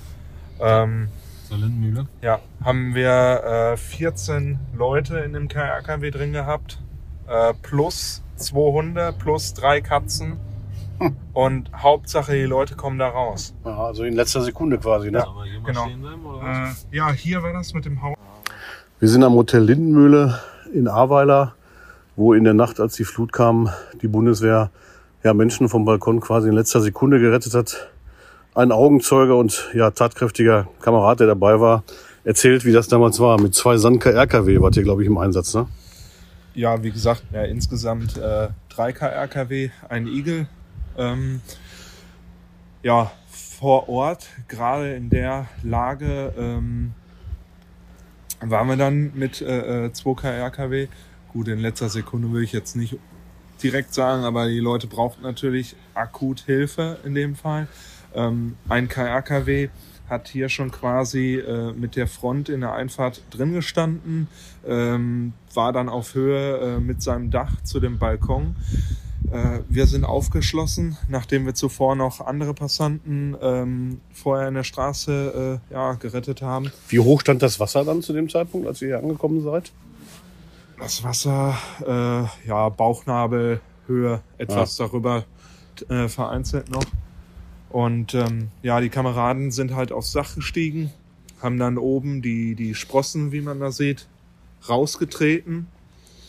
[0.61, 1.09] Ähm,
[1.49, 2.07] Zur Lindenmühle?
[2.21, 6.83] ja, haben wir äh, 14 Leute in dem KRKW drin gehabt,
[7.27, 10.37] äh, plus zwei Hunde, plus drei Katzen.
[11.33, 13.55] Und Hauptsache, die Leute kommen da raus.
[13.65, 15.11] Ja, also in letzter Sekunde quasi.
[15.11, 15.23] Ne?
[15.23, 15.85] Sollen wir hier mal Genau.
[15.87, 16.67] stehen bleiben?
[16.93, 18.19] Äh, ja, hier war das mit dem Haus.
[19.01, 20.41] Wir sind am Hotel Lindenmühle
[20.75, 21.55] in Ahrweiler,
[22.17, 23.71] wo in der Nacht, als die Flut kam,
[24.03, 24.71] die Bundeswehr
[25.23, 27.89] ja, Menschen vom Balkon quasi in letzter Sekunde gerettet hat.
[28.55, 31.83] Ein Augenzeuge und ja, tatkräftiger Kamerad, der dabei war,
[32.23, 33.41] erzählt, wie das damals war.
[33.41, 35.55] Mit zwei Sandka RKW wart ihr, glaube ich, im Einsatz.
[35.55, 35.67] Ne?
[36.55, 40.47] Ja, wie gesagt, ja, insgesamt äh, 3 KRKW, ein Igel.
[40.97, 41.41] Ähm,
[42.85, 46.93] ja, vor Ort, gerade in der Lage, ähm,
[48.41, 50.87] waren wir dann mit äh, äh, 2 KRKW.
[51.33, 52.99] Gut, in letzter Sekunde würde ich jetzt nicht
[53.65, 57.67] direkt sagen, aber die Leute brauchten natürlich akut Hilfe in dem Fall.
[58.15, 59.69] Ähm, ein KRKW
[60.09, 64.29] hat hier schon quasi äh, mit der Front in der Einfahrt drin gestanden,
[64.67, 68.55] ähm, war dann auf Höhe äh, mit seinem Dach zu dem Balkon.
[69.33, 75.61] Äh, wir sind aufgeschlossen, nachdem wir zuvor noch andere Passanten ähm, vorher in der Straße
[75.71, 76.71] äh, ja, gerettet haben.
[76.89, 79.73] Wie hoch stand das Wasser dann zu dem Zeitpunkt, als ihr hier angekommen seid?
[80.79, 85.25] Das Wasser, äh, ja, Bauchnabelhöhe, etwas darüber
[85.89, 86.85] äh, vereinzelt noch.
[87.75, 90.93] Und ähm, ja, die Kameraden sind halt aufs Dach gestiegen,
[91.43, 94.07] haben dann oben die, die Sprossen, wie man da sieht,
[94.69, 95.67] rausgetreten,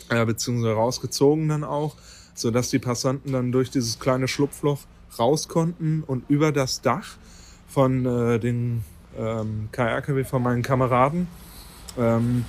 [0.09, 1.97] äh, beziehungsweise rausgezogen dann auch,
[2.33, 4.79] sodass die Passanten dann durch dieses kleine Schlupfloch
[5.19, 7.15] raus konnten und über das Dach
[7.67, 8.83] von äh, den
[9.15, 11.27] ähm, KRKW von meinen Kameraden
[11.95, 12.43] ähm,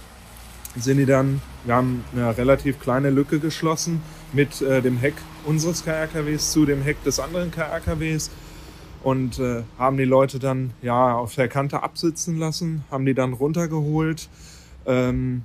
[0.75, 4.01] sind die dann, wir haben eine relativ kleine Lücke geschlossen
[4.33, 8.31] mit äh, dem Heck unseres KRKWs zu dem Heck des anderen KRKWs
[9.07, 13.35] und äh, haben die Leute dann ja auf der Kante absitzen lassen, haben die dann
[13.35, 14.29] runtergeholt,
[14.85, 15.45] ähm,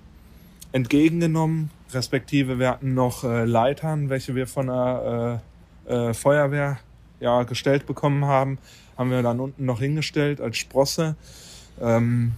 [0.72, 5.42] entgegengenommen, respektive wir hatten noch äh, Leitern, welche wir von der
[5.88, 6.80] äh, äh, Feuerwehr
[7.20, 8.58] ja, gestellt bekommen haben,
[8.98, 11.16] haben wir dann unten noch hingestellt als Sprosse.
[11.80, 12.32] Ähm,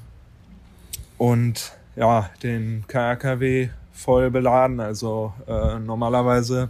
[1.17, 4.81] und ja, den KRKW voll beladen.
[4.81, 6.69] Also äh, normalerweise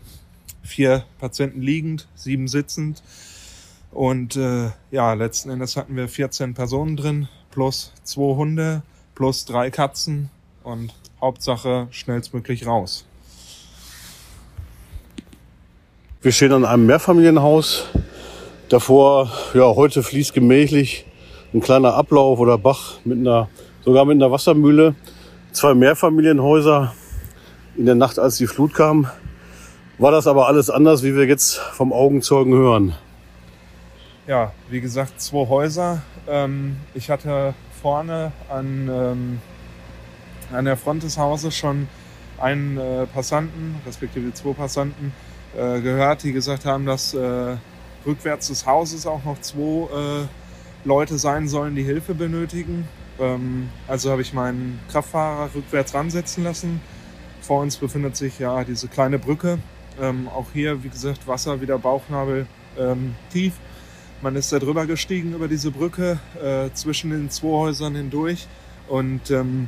[0.61, 3.01] vier Patienten liegend, sieben sitzend.
[3.93, 8.81] Und äh, ja, letzten Endes hatten wir 14 Personen drin, plus zwei Hunde,
[9.13, 10.29] plus drei Katzen
[10.63, 13.05] und Hauptsache schnellstmöglich raus.
[16.23, 17.85] Wir stehen an einem Mehrfamilienhaus.
[18.69, 21.05] Davor, ja, heute fließt gemächlich
[21.53, 23.47] ein kleiner Ablauf oder Bach mit einer,
[23.85, 24.95] sogar mit einer Wassermühle.
[25.51, 26.93] Zwei Mehrfamilienhäuser.
[27.75, 29.07] In der Nacht, als die Flut kam,
[29.97, 32.95] war das aber alles anders, wie wir jetzt vom Augenzeugen hören.
[34.27, 36.01] Ja, wie gesagt, zwei Häuser.
[36.27, 39.41] Ähm, ich hatte vorne an, ähm,
[40.51, 41.87] an der Front des Hauses schon
[42.39, 45.13] einen äh, Passanten, respektive zwei Passanten,
[45.57, 47.57] äh, gehört, die gesagt haben, dass äh,
[48.05, 50.27] rückwärts des Hauses auch noch zwei äh,
[50.85, 52.87] Leute sein sollen, die Hilfe benötigen.
[52.87, 56.81] Äh, Ähm, also habe ich meinen Kraftfahrer rückwärts ransetzen lassen.
[57.41, 59.59] Vor uns befindet sich ja diese kleine Brücke.
[60.01, 63.53] Ähm, auch hier, wie gesagt, Wasser wieder Bauchnabel ähm, tief.
[64.23, 68.47] Man ist da drüber gestiegen über diese Brücke äh, zwischen den zwei Häusern hindurch
[68.87, 69.67] und ähm,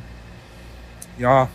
[1.18, 1.50] ja,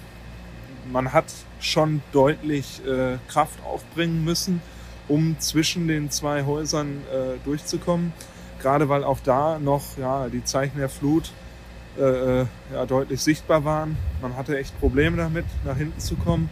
[0.92, 1.24] man hat
[1.60, 4.60] schon deutlich äh, Kraft aufbringen müssen,
[5.08, 8.12] um zwischen den zwei Häusern äh, durchzukommen.
[8.60, 11.32] Gerade weil auch da noch ja, die Zeichen der Flut
[11.98, 12.02] äh,
[12.42, 13.96] äh, ja, deutlich sichtbar waren.
[14.20, 16.50] Man hatte echt Probleme damit, nach hinten zu kommen.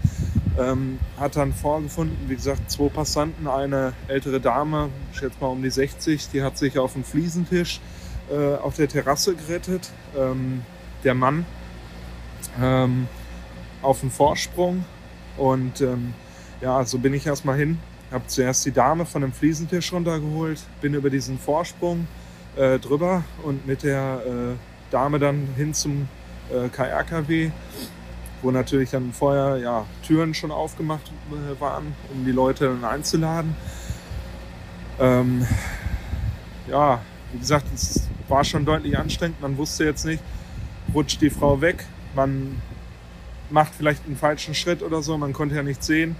[0.59, 5.63] Ähm, hat dann vorgefunden, wie gesagt, zwei Passanten, eine ältere Dame, ich schätze mal um
[5.63, 7.81] die 60, die hat sich auf dem Fliesentisch
[8.31, 9.91] äh, auf der Terrasse gerettet.
[10.17, 10.63] Ähm,
[11.05, 11.45] der Mann
[12.61, 13.09] ähm,
[13.83, 14.85] auf dem Vorsprung
[15.37, 16.15] und ähm,
[16.61, 17.79] ja, so bin ich erstmal hin,
[18.11, 22.09] habe zuerst die Dame von dem Fliesentisch runtergeholt, bin über diesen Vorsprung
[22.57, 26.09] äh, drüber und mit der äh, Dame dann hin zum
[26.51, 27.51] äh, KRKW,
[28.43, 33.55] wo natürlich dann vorher ja, Türen schon aufgemacht äh, waren, um die Leute dann einzuladen.
[35.01, 35.47] Ähm,
[36.69, 37.01] ja,
[37.33, 39.41] wie gesagt, es war schon deutlich anstrengend.
[39.41, 40.23] Man wusste jetzt nicht,
[40.95, 42.61] rutscht die Frau weg, man
[43.51, 46.17] macht vielleicht einen falschen Schritt oder so, man konnte ja nichts sehen,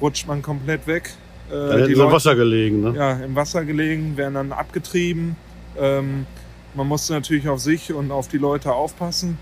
[0.00, 1.10] rutscht man komplett weg.
[1.48, 2.94] Äh, da sie im Wasser gelegen, ne?
[2.96, 5.36] Ja, im Wasser gelegen, werden dann abgetrieben.
[5.78, 6.26] Ähm,
[6.74, 9.38] man musste natürlich auf sich und auf die Leute aufpassen.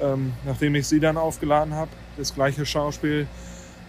[0.00, 3.26] Ähm, nachdem ich sie dann aufgeladen habe, das gleiche Schauspiel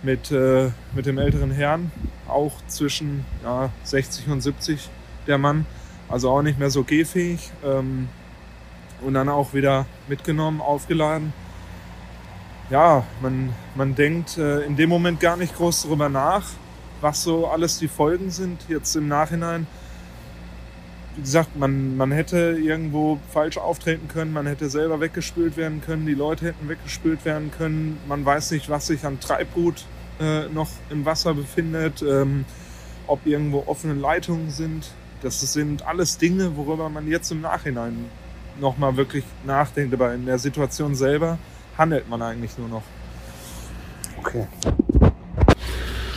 [0.04, 1.92] mit, äh, mit dem älteren Herrn,
[2.28, 4.90] auch zwischen ja, 60 und 70
[5.28, 5.66] der Mann,
[6.08, 7.52] also auch nicht mehr so gehfähig.
[7.64, 8.08] Ähm,
[9.02, 11.34] und dann auch wieder mitgenommen, aufgeladen.
[12.70, 16.44] Ja, man, man denkt äh, in dem Moment gar nicht groß darüber nach,
[17.02, 18.66] was so alles die Folgen sind.
[18.68, 19.68] Jetzt im Nachhinein
[21.16, 26.06] wie gesagt, man, man hätte irgendwo falsch auftreten können, man hätte selber weggespült werden können,
[26.06, 27.98] die Leute hätten weggespült werden können.
[28.08, 29.86] Man weiß nicht, was sich an Treibgut
[30.20, 32.46] äh, noch im Wasser befindet, ähm,
[33.08, 34.92] ob irgendwo offene Leitungen sind.
[35.22, 38.06] Das sind alles Dinge, worüber man jetzt im Nachhinein
[38.60, 39.94] nochmal wirklich nachdenkt.
[39.94, 41.38] Aber in der Situation selber
[41.78, 42.84] handelt man eigentlich nur noch.
[44.18, 44.48] Okay.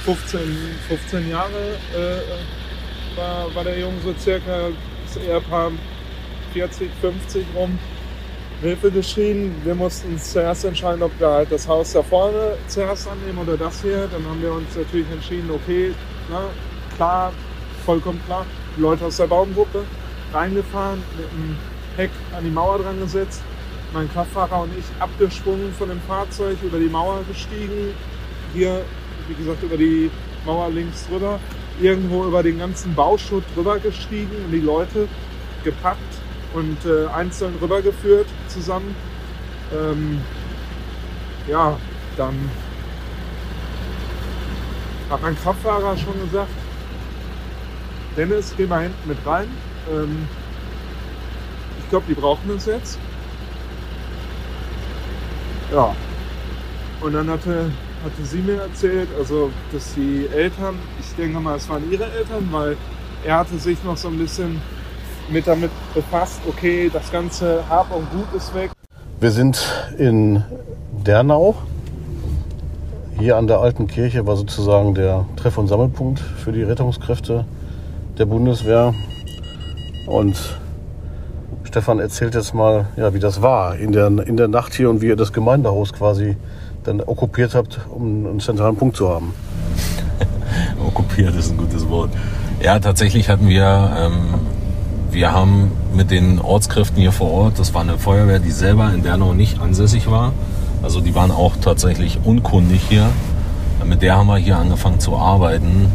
[0.05, 0.41] 15,
[0.89, 2.68] 15 Jahre äh,
[3.19, 4.71] war, war der Junge so circa
[5.07, 5.73] das Ehepaar
[6.53, 7.79] 40, 50 rum
[8.61, 9.55] Hilfe geschrien.
[9.65, 13.57] Wir mussten uns zuerst entscheiden, ob wir halt das Haus da vorne zuerst annehmen oder
[13.57, 14.09] das hier.
[14.11, 15.95] Dann haben wir uns natürlich entschieden, okay,
[16.29, 16.43] na,
[16.97, 17.33] klar,
[17.85, 18.45] vollkommen klar,
[18.77, 19.85] die Leute aus der Baumgruppe
[20.33, 21.57] reingefahren, mit dem
[21.97, 23.43] Heck an die Mauer dran gesetzt.
[23.93, 27.95] Mein Kraftfahrer und ich abgesprungen von dem Fahrzeug, über die Mauer gestiegen.
[28.55, 28.83] Hier,
[29.29, 30.11] wie gesagt, über die
[30.45, 31.39] Mauer links drüber
[31.81, 35.09] irgendwo über den ganzen Bauschutt drüber gestiegen und die Leute
[35.65, 35.99] gepackt
[36.55, 38.95] und äh, einzeln rübergeführt zusammen.
[39.73, 40.21] Ähm,
[41.47, 41.77] ja,
[42.17, 42.51] dann
[45.11, 46.51] hat mein Kraftfahrer schon gesagt,
[48.17, 49.49] Dennis, geh mal hinten mit rein.
[49.91, 50.29] Ähm,
[51.79, 52.99] ich glaube, die brauchen uns jetzt.
[55.73, 55.95] Ja.
[57.01, 57.71] Und dann hatte
[58.05, 62.49] hatte sie mir erzählt, also dass die Eltern, ich denke mal, es waren ihre Eltern,
[62.51, 62.77] weil
[63.25, 64.61] er hatte sich noch so ein bisschen
[65.31, 68.71] mit damit befasst, okay, das ganze Hab und Gut ist weg.
[69.21, 69.67] Wir sind
[69.99, 70.45] in
[71.05, 71.57] Dernau.
[73.19, 77.45] Hier an der alten Kirche war sozusagen der Treff- und Sammelpunkt für die Rettungskräfte
[78.17, 78.95] der Bundeswehr.
[80.07, 80.37] Und
[81.65, 85.03] Stefan erzählt jetzt mal, ja, wie das war in der, in der Nacht hier und
[85.03, 86.37] wie ihr das Gemeindehaus quasi
[86.85, 89.35] dann okkupiert habt, um einen zentralen Punkt zu haben.
[90.87, 92.11] okkupiert ist ein gutes Wort.
[92.63, 94.35] Ja, tatsächlich hatten wir, ähm,
[95.11, 99.03] wir haben mit den Ortskräften hier vor Ort, das war eine Feuerwehr, die selber in
[99.03, 100.33] Dernau nicht ansässig war.
[100.83, 103.09] Also die waren auch tatsächlich unkundig hier.
[103.85, 105.93] Mit der haben wir hier angefangen zu arbeiten,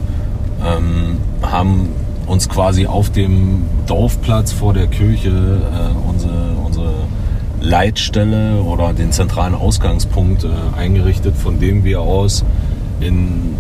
[0.66, 1.90] ähm, haben
[2.28, 6.53] uns quasi auf dem Dorfplatz vor der Kirche äh, unsere
[7.64, 12.44] Leitstelle oder den zentralen Ausgangspunkt äh, eingerichtet, von dem wir aus
[13.00, 13.56] in,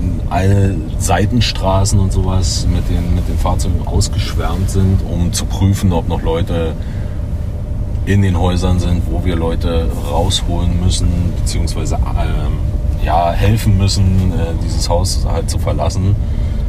[0.00, 5.92] in alle Seitenstraßen und sowas mit den, mit den Fahrzeugen ausgeschwärmt sind, um zu prüfen,
[5.92, 6.74] ob noch Leute
[8.06, 14.52] in den Häusern sind, wo wir Leute rausholen müssen, beziehungsweise äh, ja, helfen müssen, äh,
[14.64, 16.14] dieses Haus halt zu verlassen.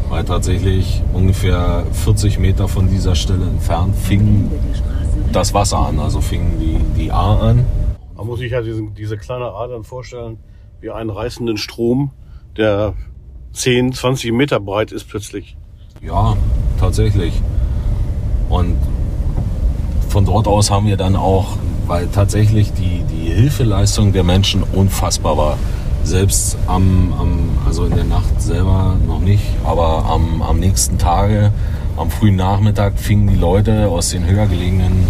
[0.10, 4.52] Weil tatsächlich ungefähr 40 Meter von dieser Stelle entfernt fing
[5.32, 7.66] das Wasser an, also fing die, die A an.
[8.16, 10.38] Man muss sich ja diesen, diese kleine A dann vorstellen,
[10.80, 12.12] wie einen reißenden Strom,
[12.58, 12.94] der
[13.54, 15.58] 10, 20 Meter breit ist plötzlich.
[16.02, 16.36] Ja,
[16.80, 17.42] tatsächlich.
[18.50, 18.78] Und
[20.10, 21.58] von dort aus haben wir dann auch,
[21.88, 25.58] weil tatsächlich die, die Hilfeleistung der Menschen unfassbar war.
[26.04, 31.52] Selbst am, am, also in der Nacht selber noch nicht, aber am, am nächsten Tage,
[32.02, 35.06] am frühen Nachmittag fingen die Leute aus den höher gelegenen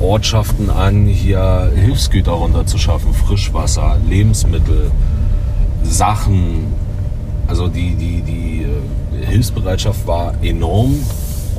[0.00, 4.90] Ortschaften an, hier Hilfsgüter runterzuschaffen, Frischwasser, Lebensmittel,
[5.82, 6.74] Sachen.
[7.46, 10.96] Also die, die, die äh, Hilfsbereitschaft war enorm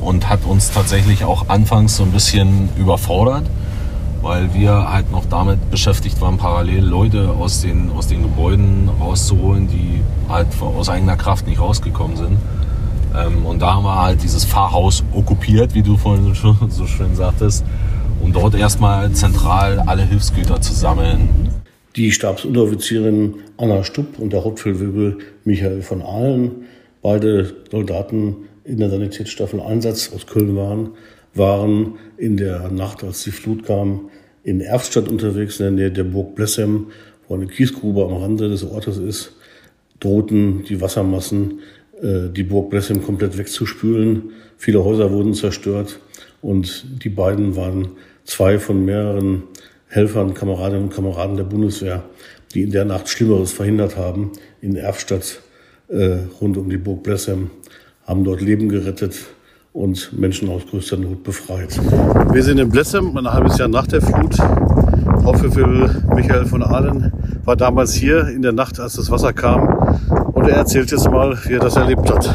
[0.00, 3.44] und hat uns tatsächlich auch anfangs so ein bisschen überfordert,
[4.22, 9.66] weil wir halt noch damit beschäftigt waren, parallel Leute aus den, aus den Gebäuden rauszuholen,
[9.66, 12.38] die halt aus eigener Kraft nicht rausgekommen sind.
[13.16, 17.64] Ähm, und da haben wir halt dieses Pfarrhaus okkupiert, wie du vorhin so schön sagtest
[18.20, 21.28] um dort erstmal zentral alle Hilfsgüter zu sammeln.
[21.96, 26.66] Die Stabsunteroffizierin Anna Stupp und der Hauptfeldwebel Michael von Ahlen,
[27.02, 30.90] beide Soldaten in der Sanitätsstaffel Einsatz aus Köln waren,
[31.34, 34.10] waren in der Nacht, als die Flut kam,
[34.44, 36.88] in Erftstadt unterwegs, in der Nähe der Burg Blessem,
[37.26, 39.32] wo eine Kiesgrube am Rande des Ortes ist,
[40.00, 41.60] drohten die Wassermassen
[42.00, 44.30] die Burg Blessem komplett wegzuspülen.
[44.56, 45.98] Viele Häuser wurden zerstört
[46.42, 47.88] und die beiden waren
[48.24, 49.42] zwei von mehreren
[49.88, 52.04] Helfern, Kameradinnen und Kameraden der Bundeswehr,
[52.54, 55.40] die in der Nacht Schlimmeres verhindert haben, in Erfstadt
[55.88, 57.50] äh, rund um die Burg Blessem,
[58.06, 59.14] haben dort Leben gerettet
[59.72, 61.78] und Menschen aus größter Not befreit.
[62.32, 64.38] Wir sind in Blessem, ein halbes Jahr nach der Flut.
[64.38, 67.12] Hauptbefehl Michael von Ahlen
[67.44, 70.27] war damals hier in der Nacht, als das Wasser kam.
[70.38, 72.26] Und er erzählt jetzt mal, wie er das erlebt hat.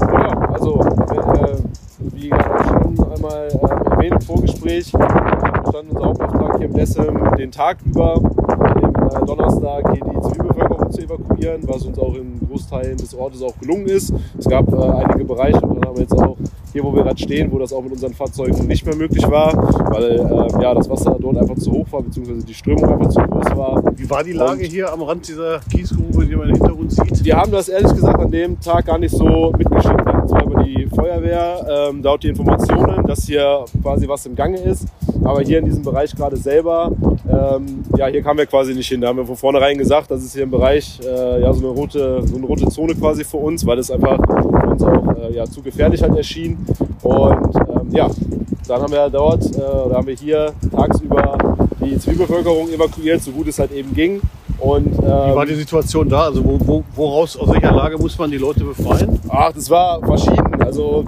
[0.00, 1.56] Ja, also äh,
[2.14, 7.76] wie schon einmal äh, erwähnt im Vorgespräch, stand unser Hauptauftrag hier im Lessem den Tag
[7.84, 13.14] über, am äh, Donnerstag hier die Zivilbevölkerung zu evakuieren, was uns auch in Großteilen des
[13.14, 14.12] Ortes auch gelungen ist.
[14.38, 16.36] Es gab äh, einige Bereiche, und dann haben wir jetzt auch
[16.72, 19.52] hier, wo wir gerade stehen, wo das auch mit unseren Fahrzeugen nicht mehr möglich war,
[19.92, 23.20] weil äh, ja, das Wasser dort einfach zu hoch war, beziehungsweise die Strömung einfach zu
[23.20, 23.82] groß war.
[23.94, 27.24] Wie war die Lage und hier am Rand dieser Kiesgrube, die man hinter uns sieht?
[27.24, 30.02] Wir haben das ehrlich gesagt an dem Tag gar nicht so mitgeschickt.
[30.26, 34.86] Zwar über die Feuerwehr ähm, dort die Informationen, dass hier quasi was im Gange ist,
[35.24, 36.90] aber hier in diesem Bereich gerade selber,
[37.28, 39.00] ähm, ja, hier kamen wir quasi nicht hin.
[39.00, 41.78] Da haben wir von vornherein gesagt, das ist hier im Bereich äh, ja, so, eine
[41.78, 45.34] rote, so eine rote Zone quasi für uns, weil es einfach für uns auch äh,
[45.34, 46.58] ja, zu gefährlich halt erschien.
[47.02, 48.08] Und ähm, ja,
[48.68, 51.36] dann haben wir dort, äh, oder haben wir hier tagsüber
[51.84, 54.20] die Zivilbevölkerung evakuiert, so gut es halt eben ging.
[54.58, 56.24] Und, ähm, Wie war die Situation da?
[56.24, 59.18] Also wo, wo, woraus, aus welcher Lage muss man die Leute befreien?
[59.28, 60.62] Ach, das war verschieden.
[60.62, 61.04] Also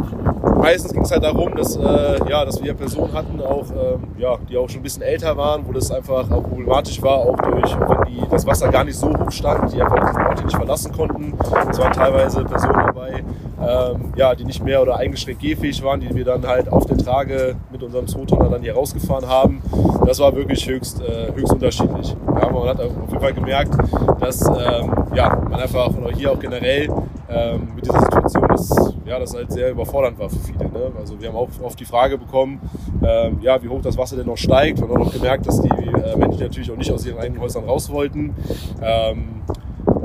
[0.64, 4.38] meistens ging es halt darum, dass, äh, ja, dass wir Personen hatten, auch, ähm, ja,
[4.48, 7.78] die auch schon ein bisschen älter waren, wo das einfach auch problematisch war, auch durch,
[7.78, 10.92] wenn die, das Wasser gar nicht so hoch stand, die einfach diesen Ort nicht verlassen
[10.92, 11.34] konnten.
[11.70, 13.22] Es waren teilweise Personen dabei,
[13.60, 16.96] ähm, ja, die nicht mehr oder eingeschränkt gehfähig waren, die wir dann halt auf der
[16.96, 19.60] Trage mit unserem Zootonner dann hier rausgefahren haben.
[20.06, 22.16] Das war wirklich höchst, äh, höchst unterschiedlich.
[22.40, 23.74] Ja, man hat auf jeden Fall gemerkt,
[24.18, 26.88] dass ähm, ja, man einfach, oder hier auch generell,
[27.28, 30.64] ähm, mit dieser Situation, dass ja, das halt sehr überfordernd war für viele.
[30.64, 30.92] Ne?
[30.98, 32.60] Also wir haben auch oft die Frage bekommen,
[33.02, 34.78] ähm, ja, wie hoch das Wasser denn noch steigt.
[34.80, 37.40] Wir haben auch noch gemerkt, dass die äh, Menschen natürlich auch nicht aus ihren eigenen
[37.40, 38.34] Häusern raus wollten.
[38.82, 39.42] Ähm,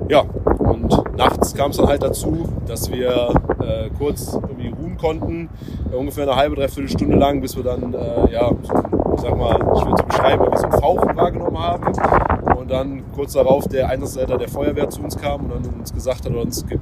[0.09, 0.21] ja,
[0.59, 5.49] und nachts kam es dann halt dazu, dass wir äh, kurz irgendwie ruhen konnten,
[5.91, 8.51] äh, ungefähr eine halbe, dreiviertel Stunde lang, bis wir dann, äh, ja,
[9.13, 11.93] ich sag mal, schwer zu beschreiben, wie so ein Fauchen wahrgenommen haben.
[12.69, 16.31] Dann kurz darauf der Einsatzleiter der Feuerwehr zu uns kam und dann uns gesagt hat
[16.31, 16.77] oder uns äh,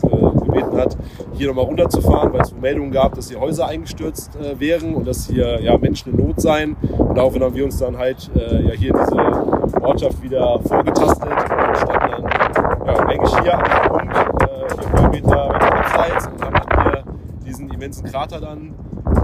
[0.45, 0.97] gebeten hat,
[1.33, 5.27] hier nochmal runterzufahren, weil es Meldungen gab, dass hier Häuser eingestürzt äh, wären und dass
[5.27, 6.75] hier ja, Menschen in Not seien.
[6.97, 11.77] Und daraufhin haben wir uns dann halt äh, ja, hier diese Ortschaft wieder vorgetastet und
[11.77, 17.03] standen dann ja, eigentlich hier diesem Punkt, äh, vier Meter abseits und haben hier
[17.45, 18.73] diesen immensen Krater dann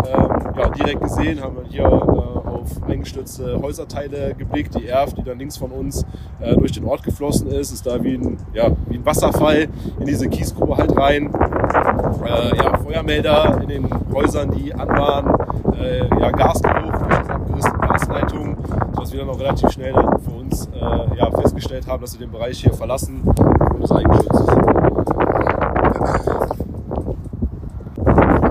[0.08, 2.23] ähm, ja, direkt gesehen, haben wir hier äh,
[2.64, 4.76] auf eingestürzte Häuserteile geblickt.
[4.76, 6.06] Die Erf, die dann links von uns
[6.40, 9.68] äh, durch den Ort geflossen ist, ist da wie ein, ja, wie ein Wasserfall
[10.00, 11.34] in diese Kiesgrube halt rein.
[11.34, 17.80] Äh, ja, Feuermelder in den Häusern, die an waren, äh, ja, Gasgeruch durch diese abgerissene
[17.80, 18.58] Gasleitung,
[18.94, 22.26] sodass wir dann auch relativ schnell dann für uns äh, ja, festgestellt haben, dass wir
[22.26, 24.54] den Bereich hier verlassen und es eingestürzt ist.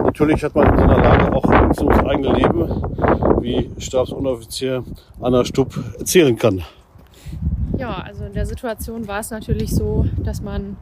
[0.04, 2.91] Natürlich hat man in so einer Lage auch Angst ums eigene Leben,
[3.42, 4.84] wie Stabsunteroffizier
[5.20, 6.62] Anna Stupp erzählen kann.
[7.78, 10.76] Ja, also in der Situation war es natürlich so, dass man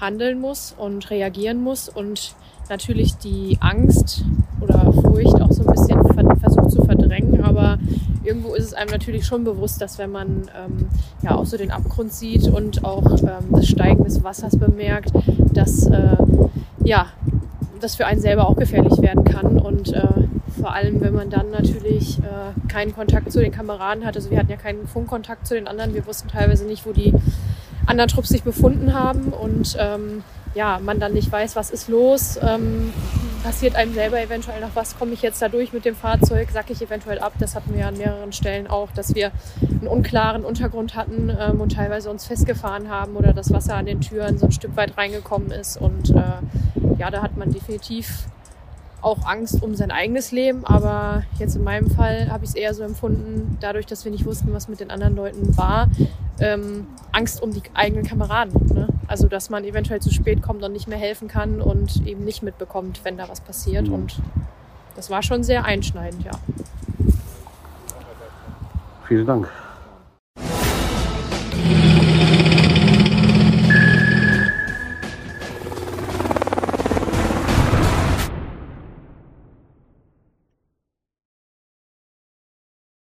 [0.00, 2.34] handeln muss und reagieren muss und
[2.68, 4.24] natürlich die Angst
[4.60, 6.02] oder Furcht auch so ein bisschen
[6.38, 7.44] versucht zu verdrängen.
[7.44, 7.78] Aber
[8.24, 10.88] irgendwo ist es einem natürlich schon bewusst, dass wenn man ähm,
[11.22, 15.12] ja auch so den Abgrund sieht und auch ähm, das Steigen des Wassers bemerkt,
[15.52, 16.16] dass äh,
[16.84, 17.06] ja
[17.80, 19.58] das für einen selber auch gefährlich werden kann.
[19.58, 20.06] Und äh,
[20.62, 24.14] vor allem, wenn man dann natürlich äh, keinen Kontakt zu den Kameraden hat.
[24.14, 25.92] Also wir hatten ja keinen Funkkontakt zu den anderen.
[25.92, 27.12] Wir wussten teilweise nicht, wo die
[27.84, 29.32] anderen Trupps sich befunden haben.
[29.32, 30.22] Und ähm,
[30.54, 32.38] ja, man dann nicht weiß, was ist los.
[32.40, 32.92] Ähm,
[33.42, 36.72] passiert einem selber eventuell noch was, komme ich jetzt da durch mit dem Fahrzeug, sacke
[36.72, 37.32] ich eventuell ab.
[37.40, 39.32] Das hatten wir an mehreren Stellen auch, dass wir
[39.68, 44.00] einen unklaren Untergrund hatten ähm, und teilweise uns festgefahren haben oder das Wasser an den
[44.00, 45.76] Türen so ein Stück weit reingekommen ist.
[45.76, 48.28] Und äh, ja, da hat man definitiv
[49.02, 50.64] auch Angst um sein eigenes Leben.
[50.64, 54.24] Aber jetzt in meinem Fall habe ich es eher so empfunden, dadurch, dass wir nicht
[54.24, 55.88] wussten, was mit den anderen Leuten war,
[56.40, 58.54] ähm, Angst um die eigenen Kameraden.
[58.74, 58.88] Ne?
[59.08, 62.42] Also, dass man eventuell zu spät kommt und nicht mehr helfen kann und eben nicht
[62.42, 63.88] mitbekommt, wenn da was passiert.
[63.88, 63.94] Mhm.
[63.94, 64.16] Und
[64.96, 66.32] das war schon sehr einschneidend, ja.
[69.06, 69.48] Vielen Dank.